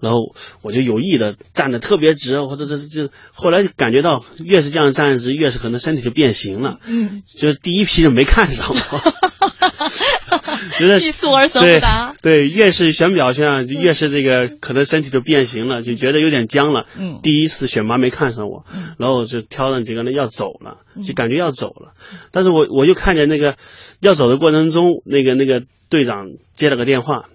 [0.00, 6.78] 然后我就有意的站的特别直，或者这这后来感觉到越是这样站直，越是可能身体就变形了。
[6.86, 8.76] 嗯，就是第一批就没看上我，
[10.78, 12.13] 觉得欲速而则不达。
[12.24, 16.86] 对，越是选表现，就越是这个可能身体就变形了，就觉得有点僵了。
[16.98, 18.64] 嗯，第一次选拔没看上我，
[18.98, 21.92] 然后就挑了几个人要走了，就感觉要走了。
[22.32, 23.56] 但是我我就看见那个
[24.00, 25.62] 要走的过程中，那个那个。
[25.90, 27.26] 队长接了个电话，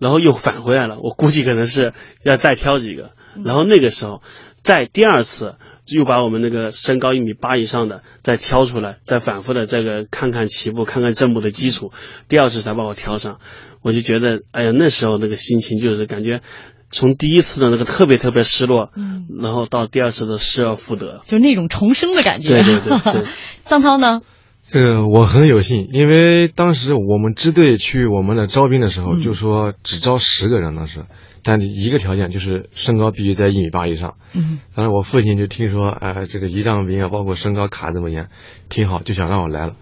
[0.00, 0.98] 然后又返回来了。
[0.98, 1.92] 我估计可能是
[2.24, 3.12] 要再挑几个，
[3.44, 4.22] 然后那个时候
[4.62, 5.56] 再第二次
[5.90, 11.92] 又把我们那个身高一米八以上的再挑出来，再反复的这个看看起步，看看正步的基础，
[12.28, 13.38] 第二次才把我挑上。
[13.82, 16.40] 我就觉得，哎呀，那时候那个心情就是感觉
[16.88, 22.50] 从第一次的那个特别特别失落，嗯，然后到第二次的失而复得，就是那种重生的感觉。
[22.50, 23.24] 对对对对。
[23.66, 24.20] 张涛呢？
[24.64, 31.04] 这个我很有幸，因为当时我们支队去我们的招兵的时候，就说只招十个人当时，
[31.42, 34.14] 但一个条件就是身高必须在一米八以上。
[34.32, 38.28] 嗯，当时我父亲就听说，哎，这个仪仗兵啊，包括身高卡这么严，
[38.68, 39.74] 挺好，就想让我来了。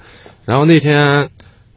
[0.46, 1.30] 然后那天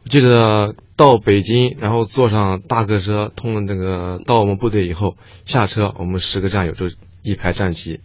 [0.04, 6.86] 我记得到北京，然后坐上大客车通了那个到我们部队以后，下车我们十个战友就
[7.22, 8.00] 一排站齐，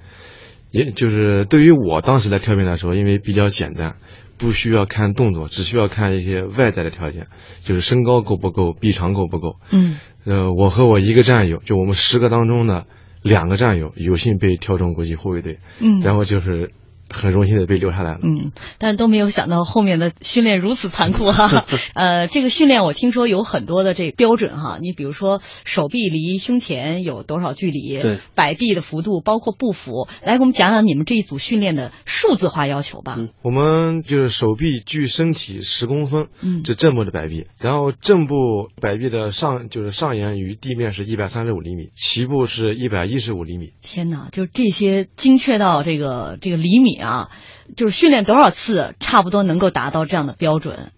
[0.71, 3.95] 也就是对于我当时来挑兵来说，因为比较简单。
[4.39, 7.28] 不需要看动作，只需要看一些外在的条件，
[7.62, 9.58] 就是身高够不够，臂长够不够。
[9.71, 12.88] 嗯，呃，我和我一个战友，就我们十个当中的
[13.21, 15.60] 两个战友，有幸被挑中国际护卫队。
[15.80, 16.71] 嗯，然后就是
[17.10, 18.19] 很荣幸的被留下来了。
[18.24, 21.65] 嗯，但是都没有想到后面的训练如此残酷哈。
[21.95, 33.15] 呃，这个训练我听说有很多的这标准哈，你比如说手臂离胸前有多少距离，对，摆臂的幅度，包括步幅，来给我们讲讲你们这一组训练的数字化要求吧。
[33.17, 38.36] 嗯，我们就是手臂距身体十公分，嗯，这正步的摆臂，然后正步
[38.82, 43.74] 摆臂的上就是上沿与地面是一百三十五厘米，齐步是一百一十五厘米。
[43.82, 47.29] 天哪，就这些精确到这个这个厘米啊，
[47.75, 50.91] 就是训练多少次，差不多能够达到这样的标准。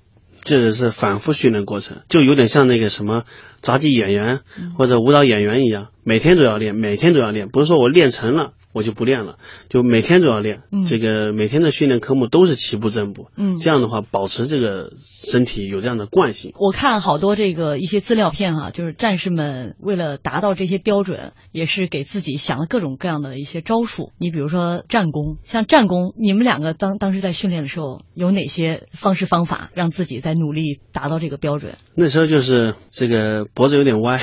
[0.43, 3.23] 这个是反复训练过程，就有点像那个什么
[3.59, 4.39] 杂技演员
[4.75, 8.53] 或者舞蹈演员一样，每天都要练，每天都要练，不是说我练成了。
[8.73, 9.37] 我就不练了，
[9.69, 10.61] 就每天都要练。
[10.71, 13.27] 嗯，这个每天的训练科目都是齐步正步。
[13.35, 16.53] 嗯，这样的话，保持这个身体有这样的惯性。
[16.57, 24.11] 我看好多这个一些资料片哈，就是战士们为了达到这些标准，也是给自己想了各种各样的一些招数。
[24.17, 31.75] 你比如说战功，像战功，你们两个当当时在训练的时候，有哪些方式方法让自己在努力达到这个标准？
[31.95, 34.17] 那时候就是这个脖子有点歪，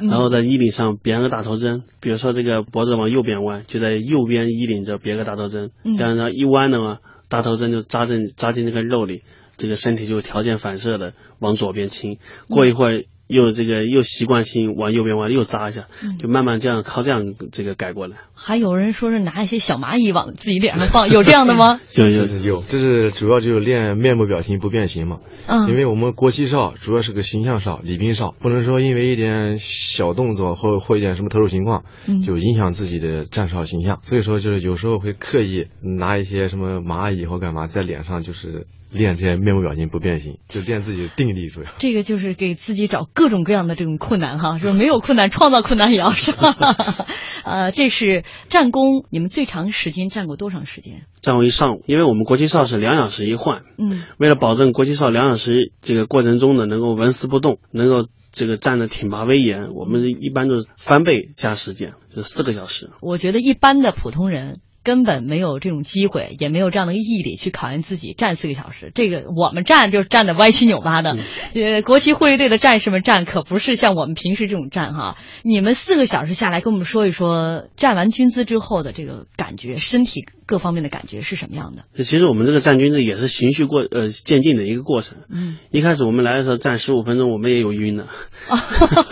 [0.00, 3.85] 然后在衣领上别个大头针，比如说这个脖子往右边弯，就在。
[3.86, 9.22] 在右边衣领这别个大头针，这样呢一弯的话，大头针就扎进扎进这个肉里，
[9.56, 12.18] 这个身体就条件反射的往左边倾。
[12.48, 18.16] 过一会儿又这个又习惯性往右边弯，又扎一下，嗯就慢慢这样靠这样这个改过来。
[18.34, 21.80] 还有人说是拿一些小蚂蚁往自己脸上放，有这样的吗？
[21.96, 25.18] 有有有，这是主要就是练面部表情不变形嘛。
[25.48, 33.98] 嗯因为我们国旗哨主要是个形象哨、礼宾哨，不能说因为一点小动作或或一点什么特殊情况，嗯就影响自己的站哨形象。
[34.02, 41.70] 所以说，就是有时候会刻意拿一些什么蚂蚁或干嘛在脸上，就是练这些面部表情不变形，就练自己的定力主要。
[41.78, 46.34] 这个就是给自己找各种各样的这种困难哈，说没有困难，创造困难也要上。
[47.44, 51.06] 呃，这是战功，你们最长时间站过多长时间？
[51.20, 62.90] 站过一上午，因为我们国旗哨是两小时一换，嗯，为了保证国旗哨两小时这个过程中呢能够纹丝不动，能够这个站的挺拔威严，我们一般都是翻倍加时间，就四个小时。
[63.00, 68.92] 我觉得一般的普通人根本没有这种机会，也没有这样的毅力去考验自己站四个小时。
[68.94, 71.16] 这个我们站就是站的歪七扭八的，
[71.54, 75.16] 呃，国旗护卫队的战士们站可不是像我们平时这种站哈。
[75.42, 82.04] 你们四个小时下来，跟我们说一说站完军姿之后的这个感觉，身体各方面的感觉是什么样的？
[82.04, 85.18] 其实我们这个站军姿也是循序过呃渐进的一个过程。
[85.28, 88.06] 嗯，一开始我们来的时候站十五分钟，我们也有晕的。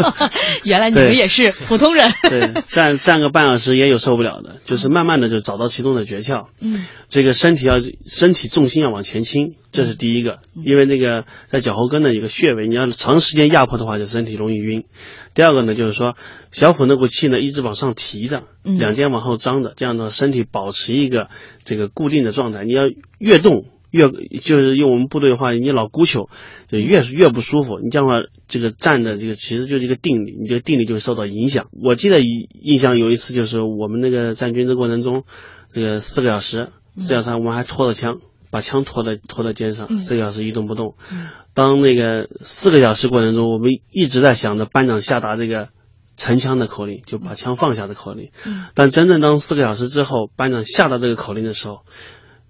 [0.62, 2.12] 原来你们也是普通人。
[2.22, 6.46] 对， 站站个半小时也有受不了的，就是慢慢的就找到其中的诀窍。
[6.60, 14.84] 嗯，这个身体要身体重心要往前倾，这是第一个，因为那个在脚后跟的一个穴位，你要长时间压迫的话，就身体容易晕。
[15.34, 16.16] 第二个呢，就是说
[16.52, 21.28] 小腹那股气呢一直往上提着，嗯两肩往后张着，这样的话身体保持一个
[21.64, 22.64] 这个固定的状态。
[22.64, 22.84] 你要
[23.18, 26.28] 越动越就是用我们部队的话，你老鼓球
[26.66, 27.78] 就越越不舒服。
[27.78, 31.68] 你这样的话，这个站的这个其实就是一个定力，你这个定力就会受到影响。
[31.70, 35.22] 我记得印印象有一次就是我们那个站军姿过程中，
[35.72, 38.18] 这个四个小时，四小时我们还拖着枪。
[38.50, 40.94] 把枪拖在拖在肩上，四个小时一动不动。
[41.54, 45.70] 当那个四个小时过程中，我们一直在想着班长下达这个
[46.16, 48.30] 沉枪的口令，就把枪放下的口令。
[48.74, 51.80] 但真正当四个小时之后，班长下达这个口令的时候，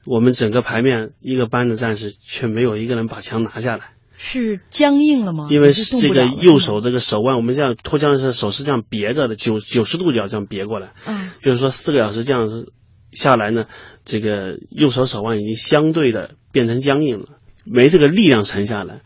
[0.06, 3.90] 我们整个排面一个班的战士却没有一个人把枪拿下来。
[4.16, 5.48] 是僵硬了吗？
[5.50, 10.92] 因为这个右手这个手腕，我们这样脱缰的时候手是这样别着的，九九十度角这样别过来。
[11.04, 12.72] 嗯，就是说四个小时这样子
[13.12, 13.66] 下来呢，
[14.04, 17.26] 这个右手手腕已经相对的变成僵硬了，
[17.64, 19.02] 没这个力量沉下来。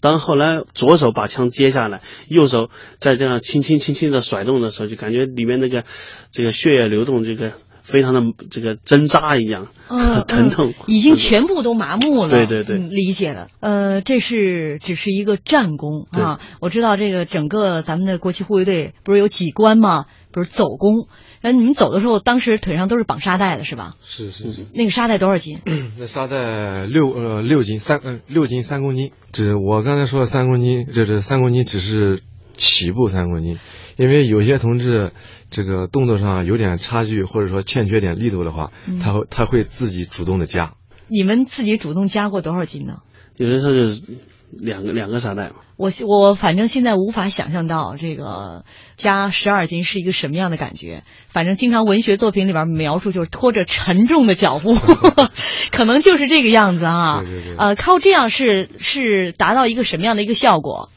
[0.00, 5.84] 当后来左手把枪接下来，右手再这样轻轻轻轻的甩动的时候，就感觉里面那个
[6.30, 7.52] 这个血液流动，这个
[7.82, 8.20] 非常的
[8.50, 10.72] 这个针扎一样，嗯 疼痛。
[10.86, 12.30] 已经全部都麻木了。
[12.30, 13.48] 对对对嗯理解了。
[13.60, 16.40] 呃，这是只是一个战功啊。
[16.60, 20.06] 我知道这个整个咱们的国旗护卫队不是有几关吗？
[20.32, 21.08] 不是走功。
[21.42, 23.96] 那你们走的时候，当时腿上都是绑沙袋的是吧？
[24.02, 25.58] 是是是，那个沙袋多少斤？
[25.98, 32.22] 那沙袋六呃六斤三呃六斤三公斤，只我刚才说的三公斤，这这三公斤只是
[32.56, 33.58] 起步三公斤，
[33.96, 35.12] 因为有些同志
[35.50, 40.74] 这个动作上有点差距，或者说欠缺点力度的话，嗯他会他会自己主动的加。
[41.08, 42.98] 你们自己主动加过多少斤呢？
[43.36, 44.02] 有的时候就是
[44.50, 45.56] 两个两个沙袋嘛。
[45.76, 48.64] 我我反正现在无法想象到这个
[48.96, 51.02] 加十二斤是一个什么样的感觉。
[51.28, 54.76] 反正经常文学作品里边描述就是拖着沉重的脚步，
[55.72, 57.22] 可能就是这个样子啊。
[57.22, 60.90] 对对对呃，靠这样是是达到一个什么样的一个效果？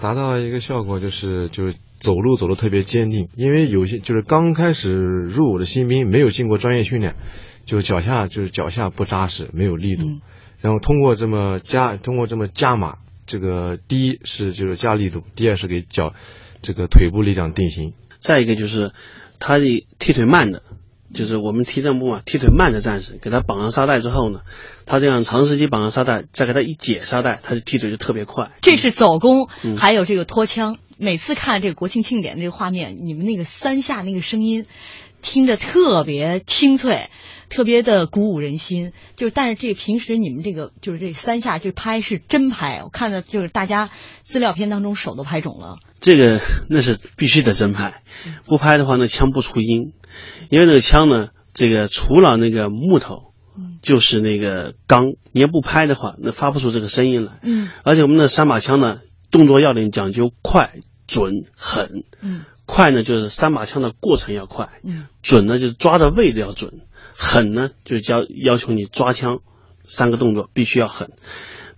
[0.00, 7.16] 达到一个效果就是就是走路走得特别坚定，因为有些就是刚开始入伍的新兵没有经过专业训练，
[7.66, 10.06] 就脚下就是脚下不扎实，没有力度，
[10.60, 16.12] 然后通过这么加通过这么加码，这个第一是就是加力度，第二是给脚
[16.62, 17.94] 这个腿部力量定型。
[18.20, 18.92] 再一个就是
[19.40, 20.62] 他的踢腿慢的，
[21.14, 24.40] 就是我们踢正步嘛，踢腿慢的战士，给他绑上沙袋之后呢，
[24.86, 28.50] 他这样长时间绑上沙袋，再给他一解沙袋，他的踢腿就特别快。
[28.60, 30.78] 这是走弓，嗯还有这个拖枪。
[30.98, 34.66] 每次看这个国庆庆典这个画面，你们那个三下那个声音，
[35.22, 37.08] 听着特别清脆，
[37.48, 38.92] 特别的鼓舞人心。
[39.16, 43.90] 就是，但是这平时你们这个就是这三下这拍是真拍，我看的就是大家
[44.24, 45.78] 资料片当中手都拍肿了。
[46.00, 48.02] 这个那是必须得真拍，
[48.44, 49.92] 不拍的话那枪不出音，
[50.50, 53.32] 因为那个枪呢，这个除了那个木头，
[53.82, 57.32] 就是那个钢，你要不拍的话，那发不出这个声音来。
[57.42, 59.00] 嗯而且我们的三把枪呢，
[59.32, 60.74] 动作要领讲究快、
[61.08, 62.04] 准、狠。
[62.22, 66.70] 嗯快呢，就是三把枪的过程要快；嗯准呢，就是抓的位置要准；
[67.16, 69.38] 狠呢，就是要要求你抓枪
[69.86, 71.12] 三个动作必须要狠。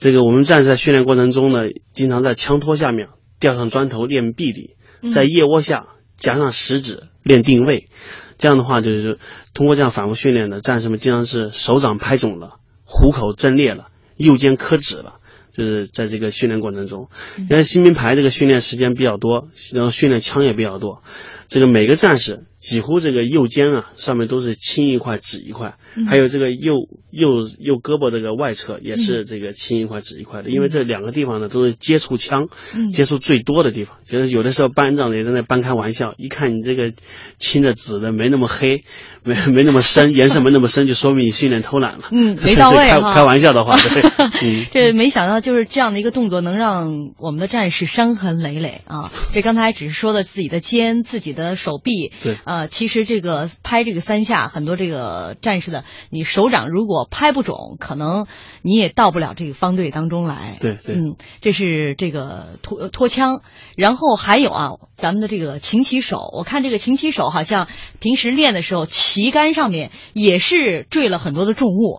[0.00, 5.86] 这个我们战士在训练过程中呢，经常在枪托下面吊上砖头练臂力，嗯在腋窝下
[6.18, 7.88] 夹上食指练定位。
[8.36, 9.20] 这样的话，就是
[9.54, 15.19] 通过这样反复训练的战士们，经常是手掌拍肿了，虎口震裂了，右肩磕指了。
[15.52, 17.08] 就是在这个训练过程中，
[17.48, 21.02] 因为新兵排这个训练时间比较多，然后训练枪也比较多，
[21.50, 25.74] 这个每个战士几乎这个右肩啊上面都是青一块紫一块，
[26.06, 26.74] 还有这个右
[27.10, 32.48] 右右胳膊这个外侧也是这个青一块紫一块的，因为这两个地方呢都是接触枪
[32.92, 36.92] 接触最多的地方，就是有的时候班长也在那半开玩笑，一看你这个
[37.38, 38.84] 青的紫的没那么黑，
[39.24, 42.04] 没没那么深，颜色没那么深，就说明你训练偷懒了。
[42.12, 44.02] 嗯， 没到位开开玩笑的话，对，
[44.42, 49.10] 嗯，这没想到就是这样的一个动作能让我们的战士伤痕累累啊！
[49.32, 58.26] 这刚才只是说的自己的肩、自己的手臂，对，呃，其实这个拍这个三下，很多这个战士的你手掌如果拍不准，可能
[58.62, 60.56] 你也到不了这个方队当中来。
[60.60, 63.42] 对对，嗯，这是这个脱脱枪，
[63.76, 67.68] 然后还有啊，咱们的这个擒旗手，我看这个擒旗手好像
[67.98, 71.98] 平时练的时候，旗杆上面也是坠了很多的重物。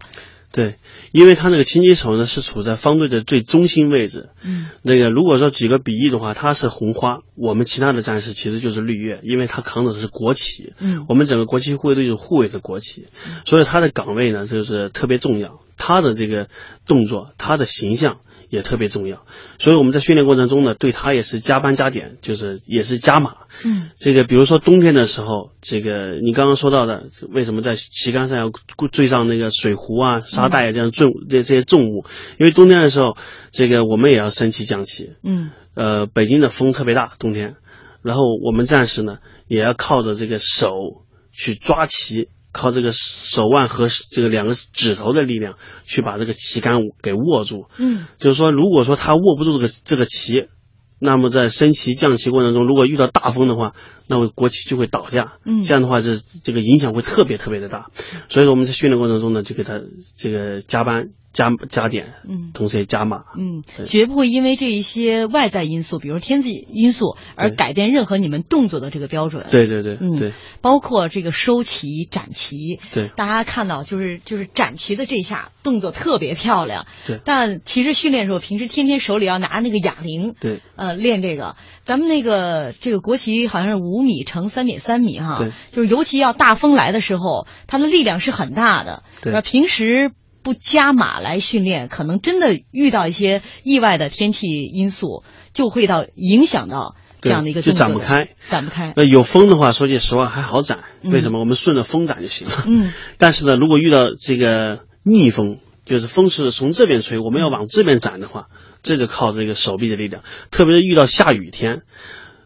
[0.52, 0.76] 对，
[1.12, 4.30] 因为他那个擒旗手呢是处在方队的最中心位置。
[4.44, 10.74] 嗯，那个如果说举个比喻的话，他是红花，我们其他的战士其实就是绿叶，因为他扛的是国旗。
[10.80, 13.08] 嗯，我们整个国旗护卫队就是护卫的国旗，
[13.46, 16.50] 所以他的岗位呢就是特别重要，他的这个
[16.86, 18.20] 动作，他的形象。
[18.52, 19.26] 也特别重要，
[19.60, 23.38] 所以我们在训练过程中呢，对他也是加班加点，就是也是加码。
[23.64, 28.52] 嗯，这个比如说冬天的时候，这个你刚刚说到的，为什么在旗杆上要
[28.92, 32.06] 缀上那个水壶啊、沙袋啊这样重这这些重物？
[32.40, 33.16] 因为冬天的时候，
[33.52, 35.14] 这个我们也要升旗降旗。
[35.24, 37.56] 嗯，呃，北京的风特别大，冬天，
[38.02, 40.74] 然后我们战士呢也要靠着这个手
[41.32, 42.28] 去抓旗。
[42.52, 47.66] 靠这个手腕和这个两个指头的力量去把这个旗杆给握住。
[47.78, 50.48] 嗯，就是说，如果说他握不住这个这个旗，
[51.00, 53.74] 那么在升旗降旗过程中，如果遇到大风的话，
[54.08, 55.38] 那么国旗就会倒下。
[55.46, 57.90] 嗯，这样的话，这这个影响会特别特别的大。
[58.30, 59.82] 所以说我们在训练过程中呢，就给他
[60.18, 61.10] 这个加班。
[61.34, 69.46] 加加点，嗯，同时也加码，嗯，绝不会因为这一些外在因素，比如天气因素而改变任何你们动作的这个标准。
[69.50, 81.56] 对对对，嗯，对，包括这个收旗、展旗，对，大家看到就是就是展旗的这一下动作特别漂亮，对，但其实训练时候平时天天手里要拿着那个哑铃，对，呃，练这个，
[81.86, 90.12] 咱们那个这个国旗好像是五米乘三点三米哈，对，就是尤其要大风来的时候，它的力量是很大的，对，平时。
[90.44, 95.24] 不加码来训练，可能真的遇到一些意外的天气因素，
[95.54, 98.94] 就会到影响到这样的一个就展不开，展不开。
[98.96, 101.40] 那有风的话，说句实话还好展，为什么？
[101.40, 102.64] 我们顺着风展就行了。
[102.68, 102.92] 嗯。
[103.20, 108.48] 但是呢，如果遇到这个逆风，就是风是从这边吹，我们要往这边展的话，
[108.82, 110.24] 这就靠这个手臂的力量。
[110.50, 111.82] 特别是遇到下雨天，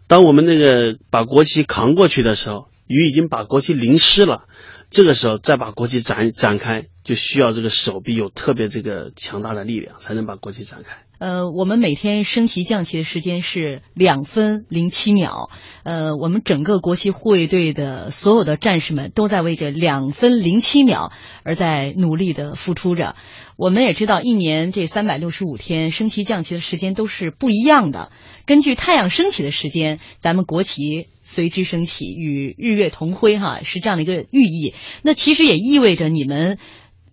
[0.07, 4.43] 当我们那个把国旗扛过去的时候，雨已经把国旗淋湿了，
[4.89, 6.85] 这个时候再把国旗展展开。
[7.05, 11.03] 就需要这个手臂有特别这个强大的力量，才能把国旗展开。
[11.19, 15.51] 呃，我们每天升旗降旗的时间是两分零七秒。
[15.83, 21.11] 呃，我们整个国旗护卫队的所有的战士们都在为这两分零七秒
[21.43, 23.15] 而在努力的付出着。
[23.57, 28.11] 我们也知道，一年这三百六十五天升旗降旗的时间都是不一样的。
[28.45, 34.73] 根据太阳升起的时间，咱们国旗随之升起，与日月同辉，哈，是这样的一个寓意。
[35.01, 36.57] 那其实也意味着你们。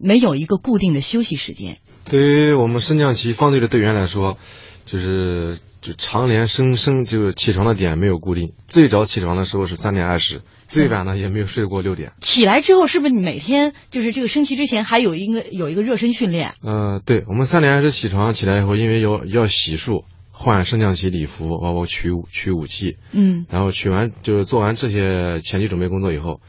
[0.04, 1.76] 没有一个固定的休息时间。
[2.10, 4.36] 对于我们升降旗方队的队员来说，
[4.84, 8.54] 就是就常年升升就是起床的点没有固定。
[8.68, 12.12] 最早起床的时候是三点二十，最晚呢也没有睡过六点。
[12.20, 16.54] 起来之后是不是你每天就是这个升旗之前还有一个有一个热身训练？
[16.62, 26.40] 呃，对，我们三点二十起床起来以后，因为要要洗漱、换升降旗礼服，包括取取武器，嗯，然后取完就是做完这些前期准备工作以后。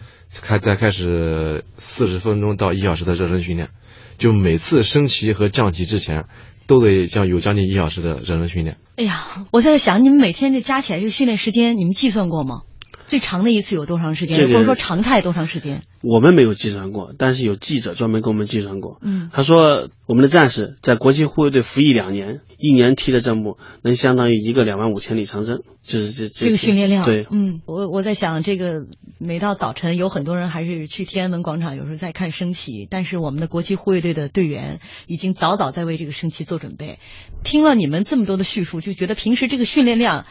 [0.41, 3.69] 开再开始四十分钟到一小时的热身训练，
[4.17, 6.25] 就每次升旗和降旗之前，
[6.73, 8.77] 都得像有将近一小时的热身训练。
[8.95, 12.61] 哎呀，我在想，你们每天这加起来这个训练时间，你们计算过吗？
[13.13, 14.47] 最长的一次有多长时间？
[14.47, 15.83] 或者说常态多长时间？
[16.01, 18.97] 我们没有计算过，但是有记者专门给我们计算过。
[19.03, 27.05] 嗯，他说我们的战士在国际护卫队服役两年，一年踢的正步能相当于一个两万五千里长征，就是这这个训练量。
[27.05, 28.87] 对，嗯，我我在想，这个
[29.19, 36.97] 每到早晨，有很多人还是去天安门广场，有时候在看升旗，但是我们的国际护卫队的队员已经早早在为这个升旗做准备。
[37.43, 40.25] 听了你们这么多的叙述，就觉得平时这个训练量。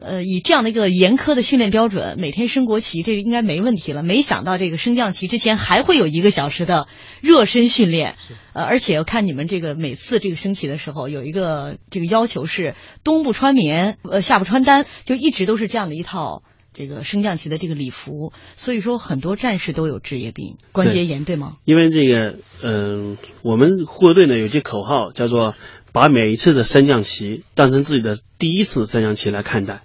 [0.00, 4.04] 呃，以这样的一个严苛的训练标准，每天升国旗，这个应该没问题了。
[4.04, 6.86] 没想到这个升降旗之前还会有一个小时的
[7.20, 8.14] 热身训练，
[8.52, 18.32] 呃，而且我看你们这个每次这个升旗的时候，有一个这个要求是冬不穿棉，呃，夏不穿单，就一直都是这样的一套这个升降旗的这个礼服。
[18.54, 21.56] 所以说，很多战士都有职业病，关节炎，对吗？
[21.64, 25.56] 因为这个，嗯，我们护卫队呢有句口号叫做。
[25.98, 29.82] 把每一次的升降旗当成自己的第一次升降旗来看待，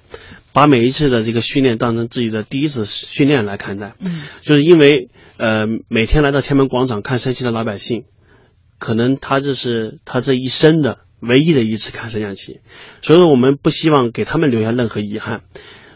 [0.52, 3.96] 把每一次的这个训练当成自己的第一次训练来看待。
[3.98, 8.04] 嗯，就是因为呃，每天来到天安门广场看升旗的老百姓，
[8.78, 12.60] 可能他这是他这一生的唯一的一次看升降旗，
[13.02, 15.42] 所以说我们不希望给他们留下任何遗憾。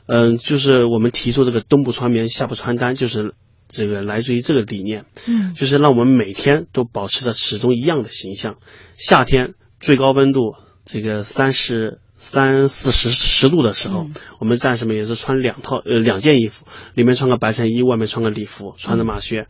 [0.07, 3.35] 嗯，就是我们提出这个冬不穿棉，夏不穿单，就是
[3.69, 5.05] 这个来自于这个理念。
[5.27, 8.57] 嗯，就是让我们每天都保持着始终一样的形象。
[8.97, 10.55] 夏天最高温度
[10.85, 14.07] 这个三十三四十十度的时候，
[14.39, 19.47] 我们战士们也是穿两套呃两件衣服，里面穿个白衬衣，外面穿个礼服，穿着马靴，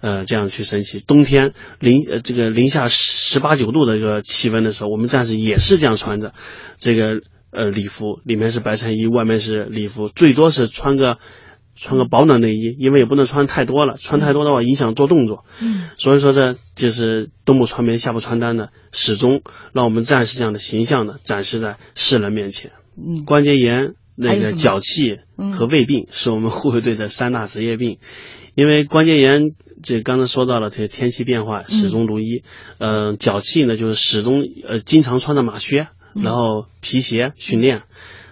[0.00, 1.00] 呃这样去升旗。
[1.00, 6.32] 冬天零呃这个零下十八九度的一个气温的时候，我们战士也是这样穿着，
[6.78, 7.20] 这个。
[7.52, 11.18] 呃，礼服里面是白衬衣，外面是礼服，最多是穿个
[11.80, 15.44] 穿个保暖内衣，因为也不能穿太多了，穿太多的话影响做动作。
[15.60, 22.72] 嗯，所以说这就是冬不穿棉，夏不穿单的，始终让我们战士这样的形象呢展示在世人面前。
[22.96, 25.18] 嗯，关节炎、那个脚气
[25.52, 27.98] 和胃病是我们护卫队的三大职业病，
[28.54, 29.52] 因为关节炎
[29.82, 32.42] 这刚才说到了，这天气变化始终如一。
[32.78, 35.88] 嗯，脚气呢就是始终呃经常穿着马靴。
[36.12, 37.82] 然后皮鞋训练，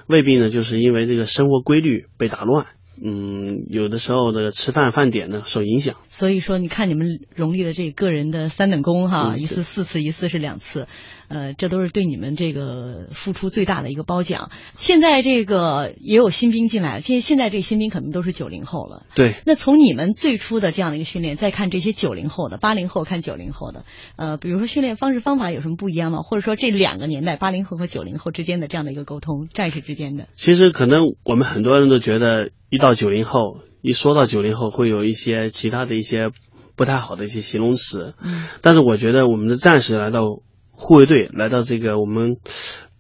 [0.09, 2.67] 胃病呢，就是因为这个生活规律被打乱，
[3.05, 5.97] 嗯，有的时候的吃饭饭点呢受影响。
[6.09, 10.87] 所以说，你看你们荣立的这个人的三等功哈，一次四次，一次是两次，
[11.29, 14.51] 呃，这都是对你们这个付出最大的一个褒奖。
[14.75, 19.05] 现在这个也有新兵进来了，这现在这新兵可能都是九零后了。
[19.15, 19.35] 对。
[19.45, 23.85] 那从你们最初的这样的一个训练，再看这些九零后的、八零后看九零后的，
[24.17, 26.21] 呃，比如说训练方式方法有什么不一样吗？
[26.23, 30.29] 或者说这两个年代八零后和九零后之间的这样的一个沟通，战士之间的？
[30.35, 33.61] 其实可能我们很多人都觉得，一到九零后。
[33.81, 36.31] 一说到九零后，会有一些其他的一些
[36.75, 38.15] 不太好的一些形容词。
[38.21, 40.25] 嗯，但是我觉得我们的战士来到
[40.73, 42.39] 护卫队，来到这个我们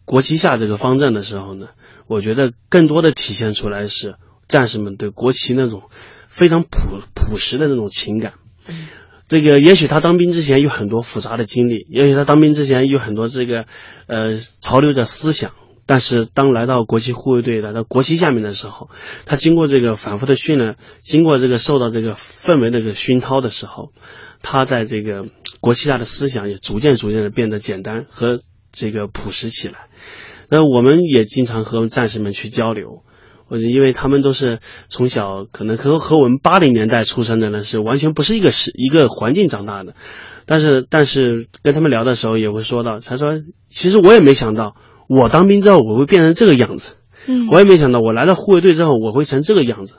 [0.04, 1.66] 国旗下这个方阵的时候呢，
[2.06, 4.14] 我觉得更多的体现出来是
[4.46, 5.82] 战士们对国旗那种
[6.28, 8.34] 非常朴朴实的那种情感。
[8.68, 8.86] 嗯，
[9.26, 13.66] 这个也许他当兵之前有很多复杂的经历，也许他当兵之前有很多这个
[14.06, 15.50] 呃潮流的思想。
[15.90, 18.90] 但是，当来到国旗护卫队，来到国旗下面的时候，
[19.24, 23.90] 他经过这个反复的训练，经过这个受到这个氛围的这个熏陶的时候，
[24.42, 25.24] 他在这个
[25.60, 28.38] 国旗下的思想也逐渐逐渐的变得简单和
[28.70, 29.88] 这个朴实起来。
[30.50, 33.02] 那我们也经常和战士们去交流，
[33.46, 34.58] 或者因为他们都是
[34.90, 39.94] 从小可能和和我们八零年代出生的呢，是完全不是一个是一个环境长大的。
[40.44, 44.76] 但是，但是跟他们聊的时候也会说到，他说，其实我也没想到。
[45.08, 46.96] 我当兵之后，我会变成这个样子。
[47.26, 49.96] 嗯，我也没想到，我来到护卫队之后，我会成这个样子。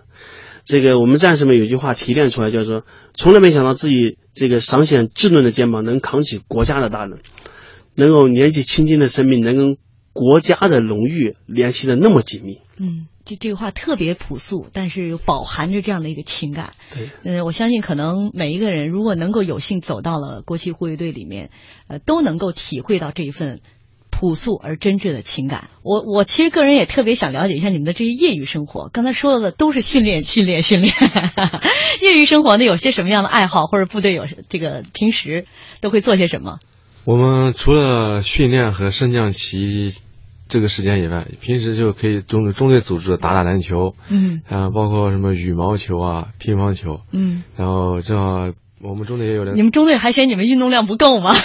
[0.64, 2.86] 这个我们战士们有句话提炼出来，叫做
[3.16, 7.20] “从来没想到自己这个尚显稚嫩的肩膀能扛起国家的大任，
[7.96, 9.78] 能够年纪轻轻的生命能跟
[10.14, 16.74] 国家的荣誉联系的那么紧密。”嗯，这这个话特别朴素，但是又饱含着这样的一个情感。
[16.94, 21.50] 对，嗯，我相信可能每一个人如果能够有幸走到了国旗护卫队里面，
[21.88, 23.62] 呃，都能够体会到这一份。
[24.20, 28.90] 朴素而真挚的情感，我我其实个人也特别想了解一下你们的这些业余生活。
[28.92, 30.94] 刚才说的都是训练、训练、训练。
[32.04, 35.46] 业余生活呢，有些什么样的爱好，或者部队有这个平时
[35.80, 36.60] 都会做些什么？
[37.06, 39.94] 我们除了训练和升降旗
[40.50, 48.52] 这个时间以外，平时就可以中中队组织打打篮球，嗯，啊，包括什么羽毛球啊、乒乓球，嗯，然后正好
[48.82, 49.56] 我们中队也有人。
[49.56, 51.36] 你们中队还嫌你们运动量不够吗？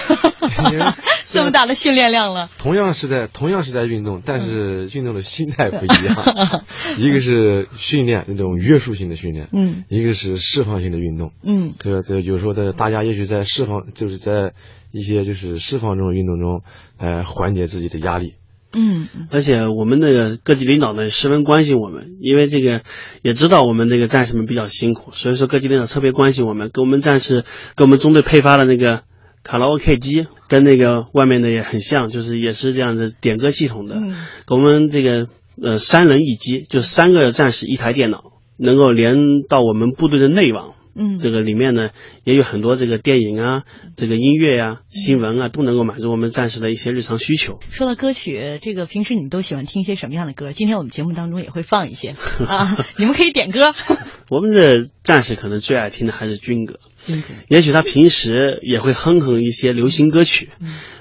[1.25, 6.65] 这么大的训练量了，同样是在同样是在运动，但是运动的心态不一样。
[6.99, 14.53] 一个是训练那种约束性的训练，嗯，一个是释放性的运动，嗯，对对，有时候在大家也许在释放，就是在
[14.93, 16.63] 一些就是释放这种运动中，
[16.99, 18.35] 呃，缓解自己的压力。
[18.75, 22.83] 嗯，而且我们那个各级领导呢十分关心我们，因为这个
[23.23, 27.45] 也知道我们这个战士们比较辛苦，所以说各级领导特别关心我们，给我们战士
[27.77, 29.03] 给我们中队配发了那个。
[29.47, 34.01] 卡拉 OK 机跟那个外面的也很像，就是也是这样的点歌系统的。
[34.47, 35.29] 给我们这个
[35.63, 40.73] 呃三人一机，就三个战士一台电脑，能够连到我们部队的内网。
[40.95, 41.91] 嗯，这个里面呢
[42.25, 43.65] 也有很多这个电影啊、
[43.97, 47.61] 这个音乐呀、新闻啊，都能够满足我们战士的一些日常需求。
[47.71, 50.53] 说到歌曲，这个平时你们都喜欢听一些什么样的歌？
[50.53, 52.15] 今天我们节目当中也会放一些
[52.47, 53.75] 啊，你们可以点歌。
[54.31, 56.79] 我们的战士可能最爱听的还是军歌。
[57.05, 57.29] 军歌。
[57.49, 60.49] 也许他平时也会哼哼一些流行歌曲，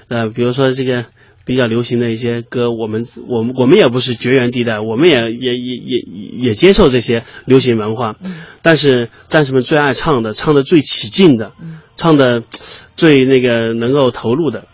[0.08, 1.06] 呃，比如说这个。
[1.44, 6.00] 比较流行的一些歌，我们我们我们也不是绝缘地带，我们也也也也
[6.38, 8.16] 也接受这些流行文化。
[8.62, 11.52] 但是战士们最爱唱的，唱的最起劲的，
[11.96, 12.42] 唱的
[12.96, 14.66] 最那个能够投入的，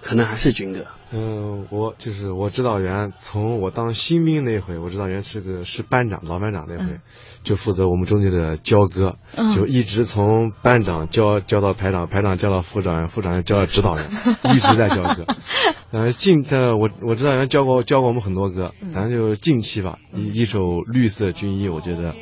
[0.00, 0.86] 可能还是军歌。
[1.14, 7.00] 嗯，我就是我指导员，从我当新兵那回，我指导员是个是班长，老班长那回，嗯
[7.44, 14.04] 就负责我们中队的教歌，嗯就一直从班长教教到排长，排长教到副长员，副长员教到指导员，
[14.54, 15.26] 一直在教歌。
[15.92, 20.60] 呃，近呃，我我指导员教过教过我们很多歌，嗯咱就近期吧，一一首
[20.90, 22.14] 《绿色军衣》，我觉得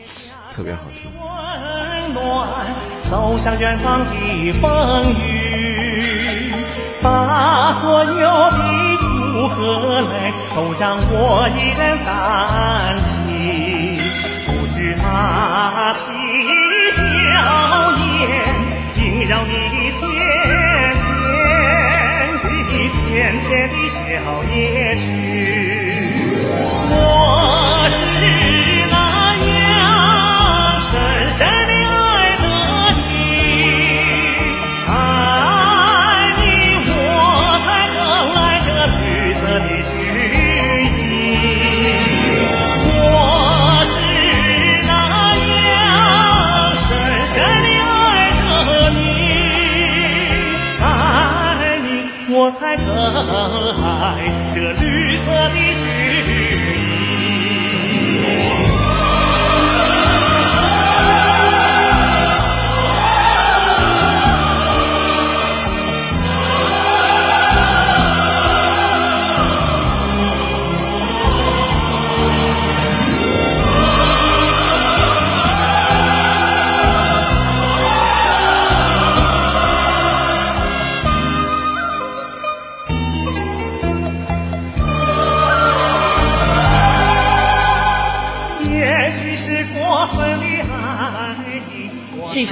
[0.52, 1.12] 特别好听。
[1.12, 2.74] 温暖，
[3.08, 4.06] 走向远方的
[4.52, 5.39] 风雨，
[7.02, 8.58] 把所有的
[8.98, 13.98] 苦和累都让我一人担起，
[14.46, 15.98] 不许他的
[16.92, 16.98] 笑
[17.96, 18.00] 颜
[18.92, 18.98] 惊
[19.28, 19.50] 扰你
[19.98, 20.02] 甜
[22.38, 22.44] 甜的
[23.06, 23.08] 甜
[23.40, 23.98] 甜的笑
[24.44, 24.54] 夜
[24.96, 25.02] 曲。
[26.92, 26.94] 我
[27.88, 27.94] 是
[52.40, 54.48] 我才更爱。
[54.54, 55.89] 这绿色的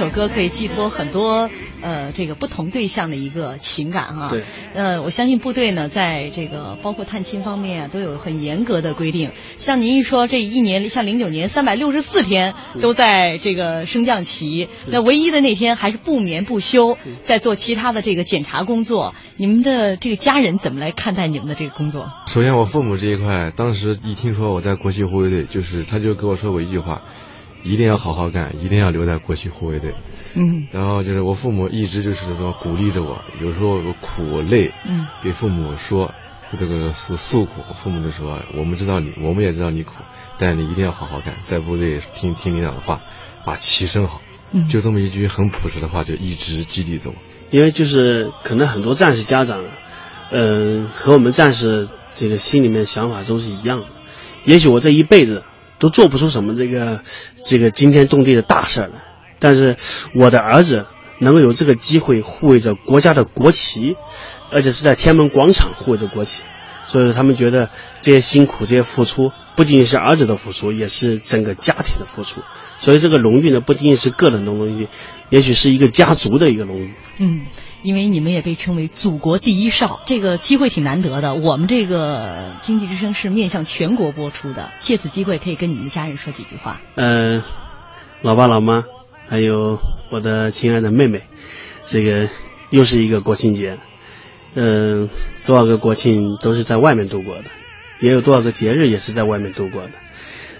[0.09, 1.49] 首歌可以寄托很多
[1.81, 4.29] 呃这个不同对象的一个情感哈。
[4.29, 4.43] 对。
[4.73, 9.31] 呃，我相信部队呢，在这个包括探亲方面啊，都有很严格的规定。
[9.57, 19.13] 像您一说，这一年像零九年三百六十四天都在这个升降旗，那唯一的那天还是不眠不休，在做其他的这个检查工作。
[19.37, 22.07] 你们的这个家人怎么来看待你们的这个工作？
[22.27, 27.03] 首先，我父母这一块，当时一听说我在国旗护卫队，就是他就跟我说过一句话，
[27.63, 29.93] 一定要好好干，一定要留在国旗护卫队。
[30.35, 36.13] 嗯然后就是我父母一直就是说鼓励着我，有时候我苦累，嗯，给父母说
[36.57, 39.95] 这个诉诉苦，父母就说我们知道你，我们也知道你苦，
[40.37, 43.01] 但你一定要好好干，在部队听听领导的话，
[43.45, 44.21] 把旗升好。
[44.51, 47.15] 嗯就这么一句很朴实的话，就一直激励着我。
[47.51, 49.63] 因为就是可能很多战士家长，
[50.31, 53.87] 嗯、和我们战士这个心里面想法都是一样的。
[54.45, 55.43] 也许我这一辈子
[55.79, 57.01] 都做不出什么这个
[57.45, 59.01] 这个惊天动地的大事儿来，
[59.39, 59.77] 但是
[60.13, 60.85] 我的儿子
[61.19, 63.95] 能够有这个机会护卫着国家的国旗，
[64.51, 66.43] 而且是在天安门广场护卫着国旗，
[66.85, 67.69] 所以说他们觉得
[67.99, 72.41] 这些辛苦、这些付出，不仅仅是儿子的付出，也是整个家庭的付出。
[72.77, 74.87] 所以这个荣誉呢，不仅仅是个人的荣誉，
[75.29, 76.93] 也许是一个家族的一个荣誉。
[77.17, 77.41] 嗯，
[77.81, 81.35] 因为你们也被称为祖国第一少，这个机会挺难得的。
[81.35, 86.81] 我们这个经济之声是面向全国播出的，借此机会可以跟你们家人说几句话。
[86.95, 87.41] 呃，
[88.21, 88.83] 老爸老妈，
[89.27, 89.79] 还有
[90.11, 91.21] 我的亲爱的妹妹，
[91.85, 92.27] 这个
[92.69, 93.77] 又是一个国庆节，
[94.55, 95.09] 嗯、
[95.45, 97.45] 多少个国庆都是在外面度过的，
[98.01, 99.93] 也有多少个节日也是在外面度过的。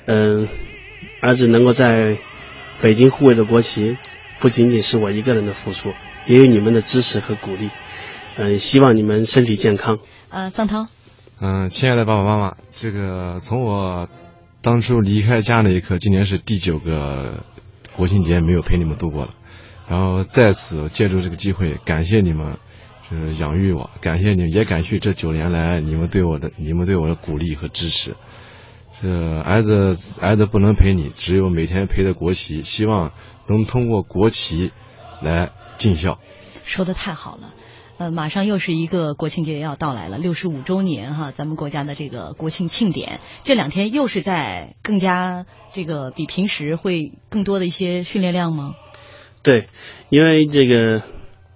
[0.05, 0.47] 嗯、
[1.21, 2.17] 儿子能够在
[2.81, 3.97] 北京护卫的国旗，
[4.39, 5.91] 不仅仅是我一个人的付出，
[6.29, 7.69] 也有你们的支持和鼓励。
[8.37, 9.99] 嗯、希望你们身体健康。
[10.29, 10.87] 呃，臧涛，
[11.41, 14.07] 嗯，亲爱的爸爸妈妈，这个从我
[14.61, 17.43] 当初离开家那一刻，今年是第九个
[17.97, 19.31] 国庆节没有陪你们度过了。
[19.87, 22.59] 然后在此借助这个机会，感谢你们，
[23.09, 28.15] 就是养育我，感谢你们，也感谢这九年来你们对我的、你们对我的鼓励和支持。
[29.01, 29.09] 这
[29.41, 33.13] 儿子儿子不能陪你，只有每天陪着国旗，希望
[33.47, 34.71] 能通过国旗
[35.23, 36.19] 来尽孝。
[36.63, 37.55] 说的太好了。
[37.97, 48.75] 呃，马上又是一个国庆节要到来了，六十五周年哈，咱们国家的这个国庆庆典，这两天又是在更加这个比平时会更多的一些训练量吗？
[49.43, 49.67] 对，
[50.09, 51.01] 因为这个，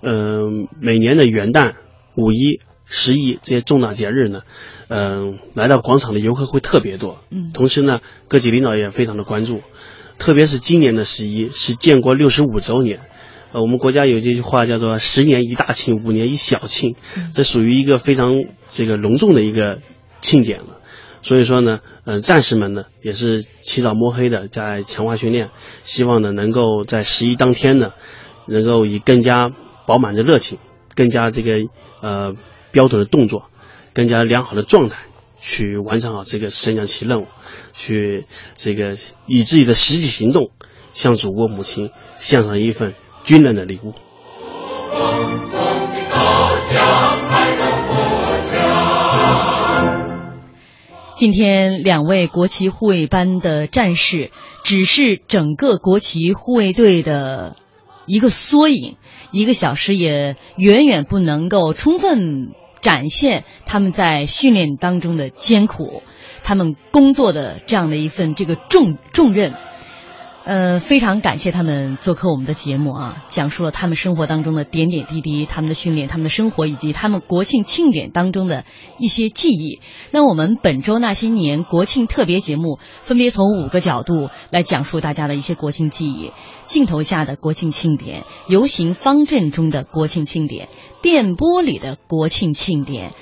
[0.02, 0.42] 呃，
[0.82, 1.76] 每年的元旦、
[2.18, 4.42] 五一、十一这些重大节日呢，
[4.90, 7.24] 嗯、来到广场的游客会特别多。
[7.30, 9.62] 嗯同时呢，各级领导也非常的关注，
[10.18, 13.00] 特别是今年的十一是建国六十五周年。
[13.54, 16.96] 呃，我们国家有这句话叫做“十年一大庆，五年一小庆”，
[17.36, 18.32] 这属于一个非常
[18.68, 19.80] 这个隆重的一个
[20.22, 20.80] 庆典了。
[21.22, 25.52] 所以说呢，呃，战士们呢也是起早摸黑的在强化训练，
[25.84, 27.94] 希望呢能够在十一当天呢，
[28.48, 29.50] 能够以更加
[29.86, 30.58] 饱满的热情、
[30.96, 31.60] 更加这个
[32.02, 32.34] 呃
[32.72, 33.52] 标准的动作，
[33.94, 35.04] 更加良好的状态，
[35.40, 37.28] 去完成好这个升降旗任务，
[37.76, 38.26] 去
[38.56, 38.98] 这个
[39.28, 40.50] 以自己的实际行动
[40.92, 43.94] 向祖国母亲献上一份军人的礼物。
[51.16, 54.32] 今天两位国旗护卫班的战士，
[54.64, 57.56] 只是整个国旗护卫队的
[58.06, 58.98] 一个缩影。
[59.32, 62.50] 一个小时也远远不能够充分
[62.82, 66.04] 展现他们在训练当中的艰苦，
[66.44, 69.54] 他们工作的这样的一份这个重重任。
[70.46, 78.66] 呃，非常感谢他们做客我们的节目啊，讲述了他们生活当中的点点滴滴，他们的训练，他们的生活，以及他们国庆庆典当中的
[79.00, 79.80] 一些记忆。
[80.12, 86.34] 那我们本周那些年国庆特别节目，分别从五个角度来讲述大家的一些国庆记忆：
[86.66, 90.68] 镜头下的国庆庆典，游行方阵中的国庆庆典，
[91.02, 93.14] 电波里的国庆庆典。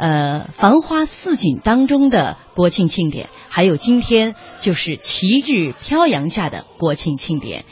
[0.00, 7.66] 呃，繁花似锦当中的国庆庆典，还有今天就是旗帜飘扬下的国庆庆典，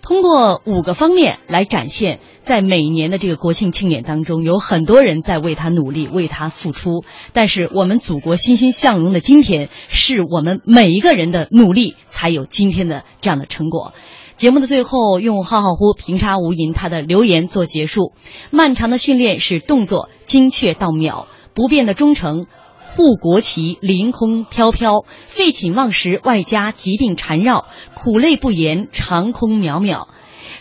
[0.00, 7.02] 通过五个方面来展现，在每年的这个国庆庆典当中，有很多人在为他努力，为他付出。
[7.32, 13.92] 但是我们祖国欣欣向荣的今天，是我们每一个人的努力才有今天的这样的成果。
[14.36, 18.12] 节目的最后，用浩浩乎平沙无垠他的留言做结束。
[18.52, 21.26] 漫长的训练使动作精确到秒。
[21.56, 22.46] 不变的忠诚，
[22.84, 30.06] 护国旗凌空飘飘；废寝忘食，外加疾病缠绕；苦累不言，长空渺渺。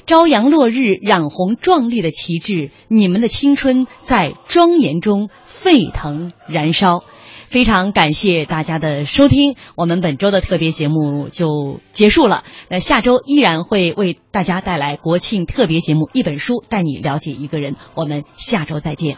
[0.05, 7.03] 朝阳落日，染红壮丽的旗帜，你们的青春在庄严中沸腾燃烧。
[7.49, 12.43] 非常感谢大家的收听，我们本周的特别节目就结束了。
[12.69, 19.17] 那下周依然会为大家带来国庆特别节目《一本书带你了解一个人》，我们下周再见。